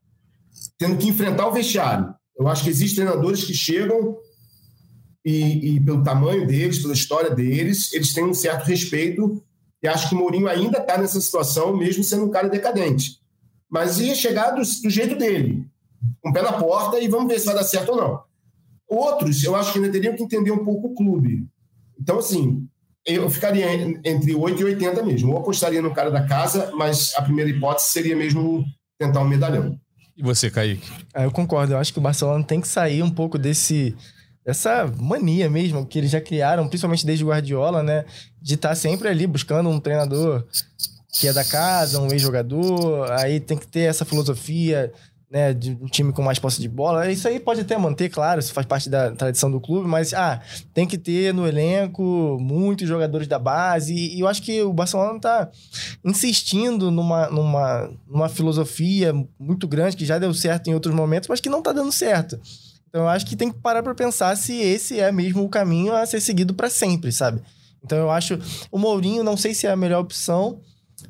[0.78, 2.14] tendo que enfrentar o vestiário.
[2.38, 4.18] Eu acho que existem treinadores que chegam
[5.24, 9.44] e, e, pelo tamanho deles, pela história deles, eles têm um certo respeito
[9.86, 13.20] e acho que o Mourinho ainda está nessa situação, mesmo sendo um cara decadente.
[13.70, 15.64] Mas ia chegar do, do jeito dele
[16.22, 18.24] com um pé na porta e vamos ver se vai dar certo ou não.
[18.88, 21.48] Outros, eu acho que ainda teriam que entender um pouco o clube.
[22.00, 22.68] Então, assim,
[23.06, 23.72] eu ficaria
[24.04, 25.34] entre 8 e 80 mesmo.
[25.34, 28.66] Ou apostaria no cara da casa, mas a primeira hipótese seria mesmo
[28.98, 29.80] tentar um medalhão.
[30.18, 30.92] E você, Kaique?
[31.14, 31.74] Ah, eu concordo.
[31.74, 33.96] Eu acho que o Barcelona tem que sair um pouco desse
[34.46, 38.06] dessa mania mesmo que eles já criaram, principalmente desde o Guardiola, né?
[38.42, 40.46] De estar tá sempre ali buscando um treinador
[41.20, 43.12] que é da casa, um ex-jogador.
[43.12, 44.92] Aí tem que ter essa filosofia
[45.32, 47.12] né, de um time com mais posse de bola.
[47.12, 50.40] Isso aí pode até manter, claro, isso faz parte da tradição do clube, mas ah,
[50.74, 53.94] tem que ter no elenco muitos jogadores da base.
[53.94, 55.50] E, e eu acho que o Barcelona está
[56.04, 61.42] insistindo numa, numa, numa filosofia muito grande que já deu certo em outros momentos, mas
[61.42, 62.40] que não está dando certo.
[62.96, 65.94] Então eu acho que tem que parar para pensar se esse é mesmo o caminho
[65.94, 67.42] a ser seguido para sempre, sabe?
[67.84, 68.40] Então eu acho.
[68.72, 70.62] O Mourinho, não sei se é a melhor opção,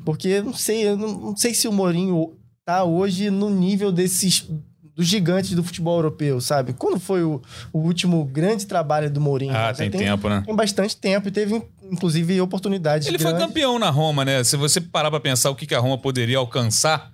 [0.04, 2.34] porque não sei, eu não, sei se o Mourinho
[2.66, 4.50] tá hoje no nível desses
[4.96, 6.74] dos gigantes do futebol europeu, sabe?
[6.74, 7.40] Quando foi o,
[7.72, 9.56] o último grande trabalho do Mourinho?
[9.56, 10.42] Ah, tem, tem, tempo, né?
[10.44, 13.38] Tem bastante tempo e teve, inclusive, oportunidades Ele grandes.
[13.38, 14.44] foi campeão na Roma, né?
[14.44, 17.14] Se você parar pra pensar o que, que a Roma poderia alcançar,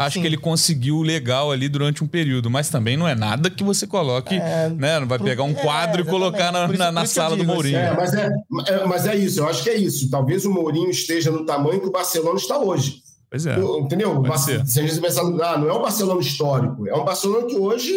[0.00, 0.22] acho Sim.
[0.22, 3.86] que ele conseguiu legal ali durante um período, mas também não é nada que você
[3.86, 4.98] coloque, é, né?
[4.98, 7.76] Não vai pro, pegar um quadro é, e colocar na, na, na sala do Mourinho.
[7.76, 8.30] É, mas é,
[8.66, 10.10] é, mas é isso, eu acho que é isso.
[10.10, 13.02] Talvez o Mourinho esteja no tamanho que o Barcelona está hoje.
[13.30, 13.56] Pois é.
[13.78, 14.22] Entendeu?
[14.64, 17.92] Se a gente pensar, ah, não é um Barcelona histórico, é um Barcelona que hoje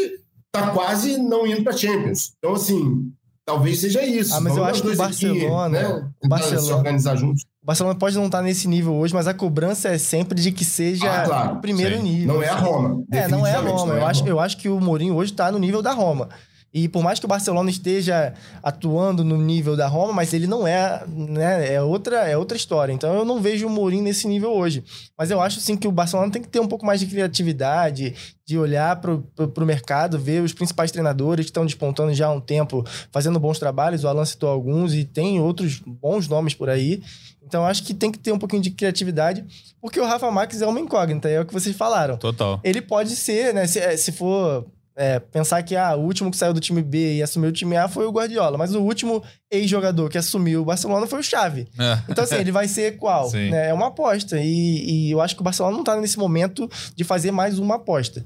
[0.54, 2.34] está quase não indo para Champions.
[2.38, 3.12] Então, assim,
[3.46, 4.36] talvez seja isso.
[4.36, 6.10] Ah, mas eu acho que o Barcelona, aqui, né?
[6.24, 7.44] o Barcelona se organizar juntos.
[7.64, 10.52] O Barcelona pode não estar tá nesse nível hoje, mas a cobrança é sempre de
[10.52, 12.04] que seja ah, claro, o primeiro sim.
[12.04, 12.36] nível.
[12.36, 13.04] Não é a Roma.
[13.10, 13.96] É, não é a Roma.
[13.96, 16.28] É eu, Acho, eu acho que o Mourinho hoje está no nível da Roma.
[16.74, 20.68] E por mais que o Barcelona esteja atuando no nível da Roma, mas ele não
[20.68, 21.72] é, né?
[21.72, 22.92] É outra, é outra história.
[22.92, 24.84] Então eu não vejo o Mourinho nesse nível hoje.
[25.16, 28.16] Mas eu acho sim que o Barcelona tem que ter um pouco mais de criatividade,
[28.46, 32.42] de olhar para o mercado, ver os principais treinadores que estão despontando já há um
[32.42, 34.04] tempo, fazendo bons trabalhos.
[34.04, 37.04] O Alan citou alguns e tem outros bons nomes por aí.
[37.46, 39.46] Então acho que tem que ter um pouquinho de criatividade,
[39.80, 42.18] porque o Rafa Marques é uma incógnita, é o que vocês falaram.
[42.18, 42.60] Total.
[42.64, 43.68] Ele pode ser, né?
[43.68, 44.66] Se, se for
[44.96, 47.76] é, pensar que ah, o último que saiu do time B e assumiu o time
[47.76, 51.68] A foi o Guardiola, mas o último ex-jogador que assumiu o Barcelona foi o Xavi.
[51.80, 52.00] É.
[52.10, 53.32] Então, assim, ele vai ser qual?
[53.32, 53.70] Né?
[53.70, 54.40] É uma aposta.
[54.40, 57.76] E, e, eu acho que o Barcelona não tá nesse momento de fazer mais uma
[57.76, 58.26] aposta.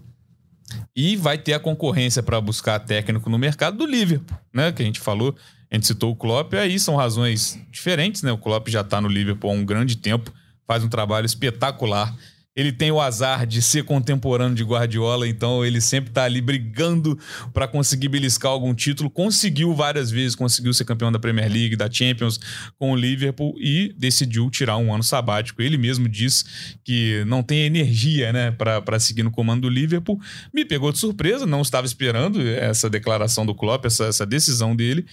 [0.95, 4.72] E vai ter a concorrência para buscar técnico no mercado do Liverpool, né?
[4.74, 5.34] Que a gente falou,
[5.72, 8.32] a gente citou o Klopp, aí são razões diferentes, né?
[8.32, 10.34] O Klopp já tá no Liverpool há um grande tempo,
[10.68, 12.13] faz um trabalho espetacular
[12.58, 17.16] ele tem o azar de ser contemporâneo de Guardiola, então ele sempre tá ali brigando
[17.53, 19.12] para conseguir beliscar algum título.
[19.12, 22.39] Conseguiu várias vezes, conseguiu ser campeão da Premier League, da Champions
[22.80, 25.62] com o Liverpool e decidiu tirar um ano sabático.
[25.62, 30.20] Ele mesmo diz que não tem energia, né, para seguir no comando do Liverpool.
[30.51, 35.05] Me pegou de surpresa, não estava esperando essa declaração do Klopp, essa, essa decisão dele.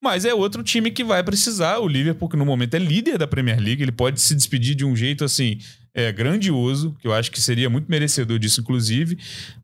[0.00, 1.78] Mas é outro time que vai precisar.
[1.78, 4.84] O Liverpool, que no momento é líder da Premier League, ele pode se despedir de
[4.84, 5.58] um jeito assim
[5.94, 9.18] é, grandioso, que eu acho que seria muito merecedor disso, inclusive.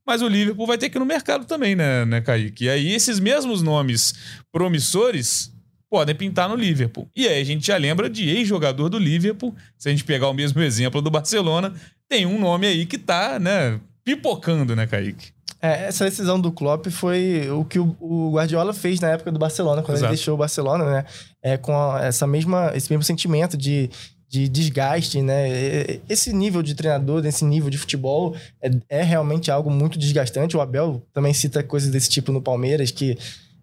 [0.07, 2.65] Mas o Liverpool vai ter que ir no mercado também, né, né, Kaique?
[2.65, 4.15] E aí, esses mesmos nomes
[4.53, 5.53] promissores
[5.91, 7.09] podem pintar no Liverpool.
[7.17, 9.55] E aí a gente já lembra de ex-jogador do Liverpool.
[9.77, 11.73] Se a gente pegar o mesmo exemplo do Barcelona,
[12.09, 15.33] tem um nome aí que tá, né, pipocando, né, Kaique?
[15.61, 19.83] É, essa decisão do Klopp foi o que o, Guardiola fez na época do Barcelona,
[19.83, 20.13] quando Exato.
[20.13, 21.05] ele deixou o Barcelona, né?
[21.43, 23.91] É, com essa mesma, esse mesmo sentimento de
[24.29, 26.01] de desgaste, né?
[26.09, 30.57] Esse nível de treinador, desse nível de futebol, é, é, realmente algo muito desgastante.
[30.57, 33.17] O Abel também cita coisas desse tipo no Palmeiras, que,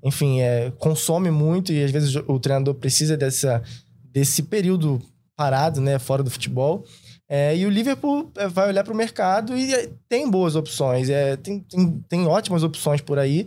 [0.03, 3.61] enfim, é, consome muito e às vezes o treinador precisa dessa,
[4.11, 5.01] desse período
[5.35, 6.83] parado, né, fora do futebol.
[7.37, 11.09] É, e o Liverpool é, vai olhar para o mercado e é, tem boas opções,
[11.09, 13.45] é, tem, tem, tem, ótimas opções por aí.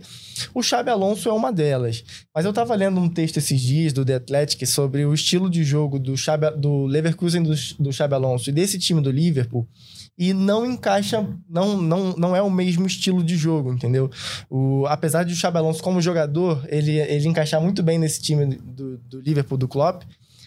[0.53, 2.03] O Xabi Alonso é uma delas.
[2.31, 5.63] Mas eu estava lendo um texto esses dias do The Athletic sobre o estilo de
[5.63, 9.67] jogo do, Xabi, do Leverkusen do, do Xabi Alonso e desse time do Liverpool
[10.15, 14.11] e não encaixa, não, não, não é o mesmo estilo de jogo, entendeu?
[14.51, 18.45] O, apesar de o Xabi Alonso como jogador, ele, ele encaixar muito bem nesse time
[18.45, 20.03] do, do Liverpool, do Klopp,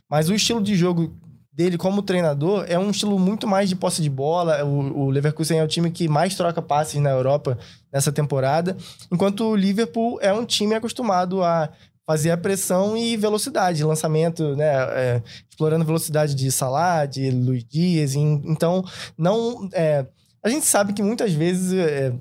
[0.08, 1.18] mas o estilo de jogo
[1.52, 4.64] dele como treinador é um estilo muito mais de posse de bola.
[4.64, 7.58] O, o, Leverkusen é o time que mais troca passes na Europa
[7.92, 8.76] nessa temporada,
[9.10, 11.68] enquanto o Liverpool é um time acostumado a
[12.06, 18.14] fazer a pressão e velocidade, lançamento, né, é, explorando velocidade de Salah, de Luiz Dias.
[18.14, 18.84] Então,
[19.16, 20.06] não, é,
[20.42, 22.12] a gente sabe que muitas vezes é,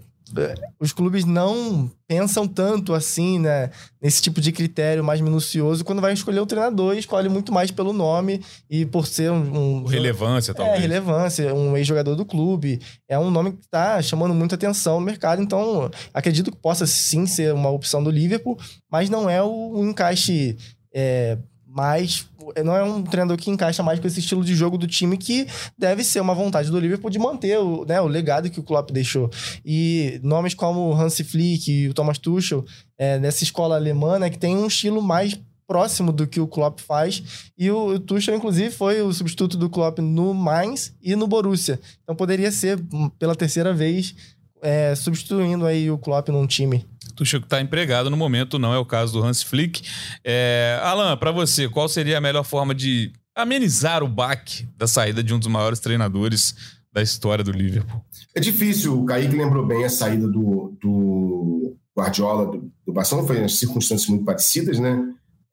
[0.80, 3.70] os clubes não pensam tanto assim, né,
[4.02, 7.94] nesse tipo de critério mais minucioso quando vai escolher o treinador, escolhe muito mais pelo
[7.94, 10.78] nome e por ser um, um relevância é, talvez.
[10.78, 15.06] É, relevância, um ex-jogador do clube, é um nome que está chamando muita atenção no
[15.06, 18.58] mercado, então acredito que possa sim ser uma opção do Liverpool,
[18.92, 20.58] mas não é o, o encaixe
[20.94, 21.38] é,
[21.74, 22.28] mais
[22.64, 25.48] não é um treinador que encaixa mais com esse estilo de jogo do time que
[25.78, 28.92] deve ser uma vontade do Liverpool de manter o, né, o legado que o Klopp
[28.92, 29.30] deixou.
[29.66, 32.66] E nomes como Hansi Flick e o Thomas Tuchel,
[32.98, 36.80] é, dessa escola alemã, né, que tem um estilo mais próximo do que o Klopp
[36.80, 37.52] faz.
[37.58, 41.80] E o, o Tuchel, inclusive, foi o substituto do Klopp no Mainz e no Borussia.
[42.04, 44.14] Então poderia ser, hum, pela terceira vez,
[44.62, 46.86] é, substituindo aí o Klopp num time.
[47.22, 49.84] Tuchel que está empregado no momento, não é o caso do Hans Flick.
[50.24, 55.24] É, Alan, para você, qual seria a melhor forma de amenizar o baque da saída
[55.24, 56.56] de um dos maiores treinadores
[56.92, 58.04] da história do Liverpool?
[58.36, 63.44] É difícil, o Kaique lembrou bem a saída do, do Guardiola do, do Barcelona, foi
[63.44, 65.00] em circunstâncias muito parecidas, né?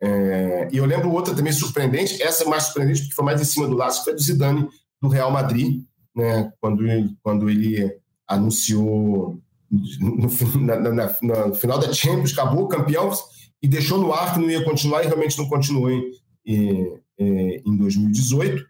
[0.00, 3.68] É, e eu lembro outra também surpreendente, essa mais surpreendente porque foi mais em cima
[3.68, 4.66] do laço, foi do Zidane
[5.02, 5.82] do Real Madrid,
[6.16, 6.82] né, quando,
[7.22, 7.94] quando ele
[8.26, 9.38] anunciou
[9.70, 13.10] no, na, na, no final da Champions, acabou campeão
[13.62, 16.12] e deixou no ar que não ia continuar e realmente não continuou em,
[16.46, 18.64] em, em 2018.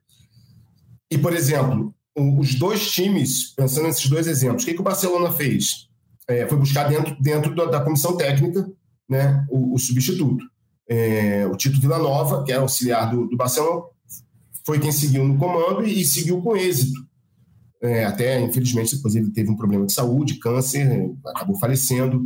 [1.11, 5.31] E, por exemplo, os dois times, pensando nesses dois exemplos, o que, que o Barcelona
[5.33, 5.89] fez?
[6.27, 8.71] É, foi buscar dentro, dentro da, da comissão técnica
[9.09, 10.45] né, o, o substituto.
[10.89, 13.83] É, o Tito Villanova, que era auxiliar do, do Barcelona,
[14.65, 17.08] foi quem seguiu no comando e, e seguiu com êxito.
[17.81, 22.25] É, até, infelizmente, depois ele teve um problema de saúde, câncer, acabou falecendo.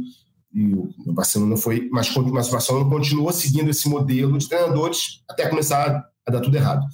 [0.54, 0.74] E
[1.06, 6.06] o Barcelona foi, mas, mas o Barcelona continuou seguindo esse modelo de treinadores até começar
[6.26, 6.86] a, dar tudo errado.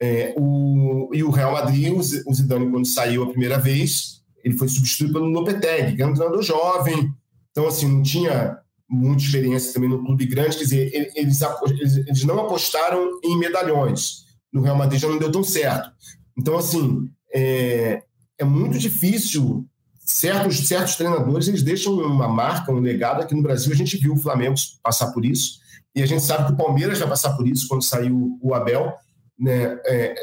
[0.00, 4.68] É, o, e o Real Madrid, o Zidane, quando saiu a primeira vez, ele foi
[4.68, 7.12] substituído pelo Lopetegui, que era um treinador jovem.
[7.50, 8.58] Então, assim, não tinha
[8.88, 10.56] muita experiência também no clube grande.
[10.56, 11.40] Quer dizer, eles,
[12.06, 14.24] eles não apostaram em medalhões.
[14.52, 15.90] No Real Madrid já não deu tão certo.
[16.36, 18.02] Então, assim, é,
[18.38, 19.66] é muito difícil
[20.04, 23.22] certos, certos treinadores eles deixam uma marca, um legado.
[23.22, 25.60] Aqui no Brasil a gente viu o Flamengo passar por isso
[25.94, 28.92] e a gente sabe que o Palmeiras vai passar por isso quando saiu o Abel.
[29.38, 29.78] Né?
[29.86, 30.14] É,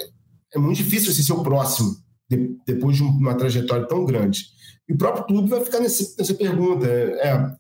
[0.56, 1.96] é muito difícil esse ser o próximo
[2.30, 4.46] de, depois de uma trajetória tão grande.
[4.88, 6.88] E o próprio clube vai ficar nesse, nessa pergunta.
[6.88, 7.52] É,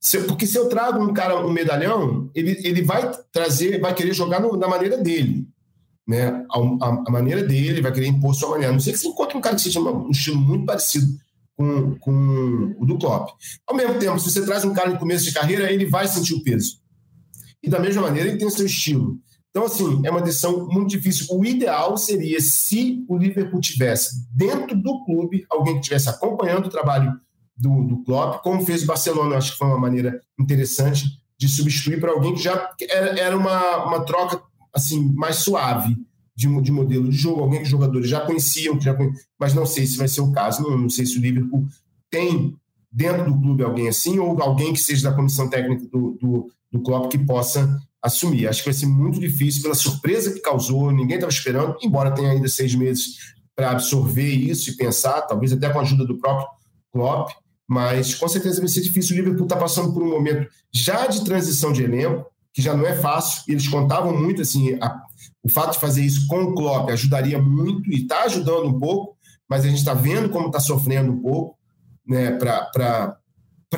[0.00, 4.14] se, porque se eu trago um cara, um medalhão, ele, ele vai trazer, vai querer
[4.14, 5.46] jogar no, na maneira dele
[6.08, 8.72] né, a, a, a, maneira dele, vai querer impor sua maneira.
[8.72, 11.06] Não sei que você encontre um cara que seja um estilo muito parecido
[11.54, 13.30] com, com o do Klopp.
[13.66, 16.32] Ao mesmo tempo, se você traz um cara no começo de carreira, ele vai sentir
[16.32, 16.78] o peso.
[17.62, 19.18] E da mesma maneira, ele tem o seu estilo.
[19.50, 21.26] Então, assim, é uma decisão muito difícil.
[21.30, 26.70] O ideal seria se o Liverpool tivesse dentro do clube alguém que estivesse acompanhando o
[26.70, 27.12] trabalho
[27.54, 29.36] do, do Klopp, como fez o Barcelona.
[29.36, 31.04] Acho que foi uma maneira interessante
[31.36, 34.42] de substituir para alguém que já era, era uma, uma troca
[34.78, 35.96] assim mais suave
[36.34, 38.96] de, de modelo de jogo, alguém que os jogadores já conheciam, já
[39.38, 41.66] mas não sei se vai ser o caso, não, não sei se o Liverpool
[42.10, 42.56] tem
[42.90, 47.08] dentro do clube alguém assim, ou alguém que seja da comissão técnica do, do, do
[47.08, 48.46] que possa assumir.
[48.46, 52.30] Acho que vai ser muito difícil pela surpresa que causou, ninguém estava esperando, embora tenha
[52.30, 56.46] ainda seis meses para absorver isso e pensar, talvez até com a ajuda do próprio
[56.92, 57.32] Klopp,
[57.66, 59.14] mas com certeza vai ser difícil.
[59.14, 62.26] O Liverpool está passando por um momento já de transição de elenco,
[62.58, 63.44] que já não é fácil.
[63.46, 65.00] Eles contavam muito assim, a,
[65.44, 69.16] o fato de fazer isso com o Klopp ajudaria muito e está ajudando um pouco,
[69.48, 71.56] mas a gente está vendo como está sofrendo um pouco,
[72.04, 73.16] né, para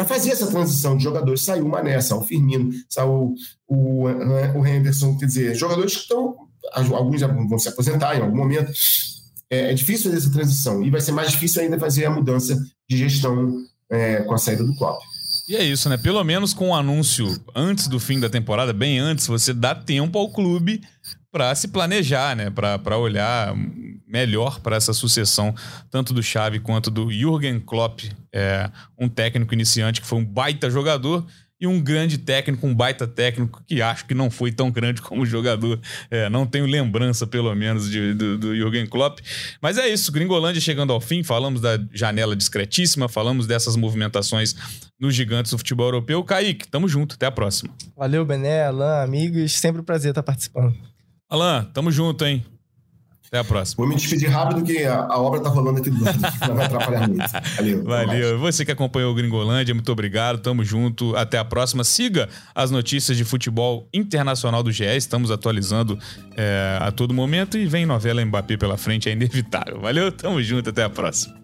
[0.06, 1.42] fazer essa transição de jogadores.
[1.42, 3.34] Saiu o Mané, saiu o Firmino, saiu
[3.68, 6.36] o, o Henderson, quer dizer, jogadores que estão,
[6.74, 8.72] alguns já vão se aposentar em algum momento.
[9.50, 12.56] É, é, difícil fazer essa transição e vai ser mais difícil ainda fazer a mudança
[12.88, 13.58] de gestão
[13.90, 15.02] é, com a saída do Klopp.
[15.50, 15.96] E é isso, né?
[15.96, 17.26] Pelo menos com o um anúncio
[17.56, 20.80] antes do fim da temporada, bem antes, você dá tempo ao clube
[21.32, 22.50] para se planejar, né?
[22.50, 23.52] Para olhar
[24.06, 25.52] melhor para essa sucessão,
[25.90, 30.70] tanto do Xavi quanto do Jürgen Klopp, é, um técnico iniciante que foi um baita
[30.70, 31.26] jogador
[31.60, 35.26] e um grande técnico, um baita técnico que acho que não foi tão grande como
[35.26, 35.80] jogador.
[36.12, 39.18] É, não tenho lembrança, pelo menos, de, do, do Jürgen Klopp.
[39.60, 44.54] Mas é isso, Gringolândia chegando ao fim, falamos da janela discretíssima, falamos dessas movimentações
[45.00, 46.22] nos Gigantes do Futebol Europeu.
[46.22, 47.72] Kaique, tamo junto, até a próxima.
[47.96, 50.76] Valeu, Bené, Alain, amigos, sempre um prazer estar participando.
[51.28, 52.44] Alain, tamo junto, hein?
[53.30, 53.76] Até a próxima.
[53.76, 57.08] Vou me despedir rápido que a, obra tá rolando aqui do lado, não vai atrapalhar
[57.08, 57.30] muito.
[57.56, 57.84] Valeu.
[57.84, 58.38] Valeu.
[58.40, 61.84] Você que acompanhou o Gringolândia, muito obrigado, tamo junto, até a próxima.
[61.84, 65.96] Siga as notícias de futebol internacional do GE, estamos atualizando
[66.36, 69.80] é, a todo momento e vem novela Mbappé pela frente, é inevitável.
[69.80, 71.38] Valeu, tamo junto, até a próxima.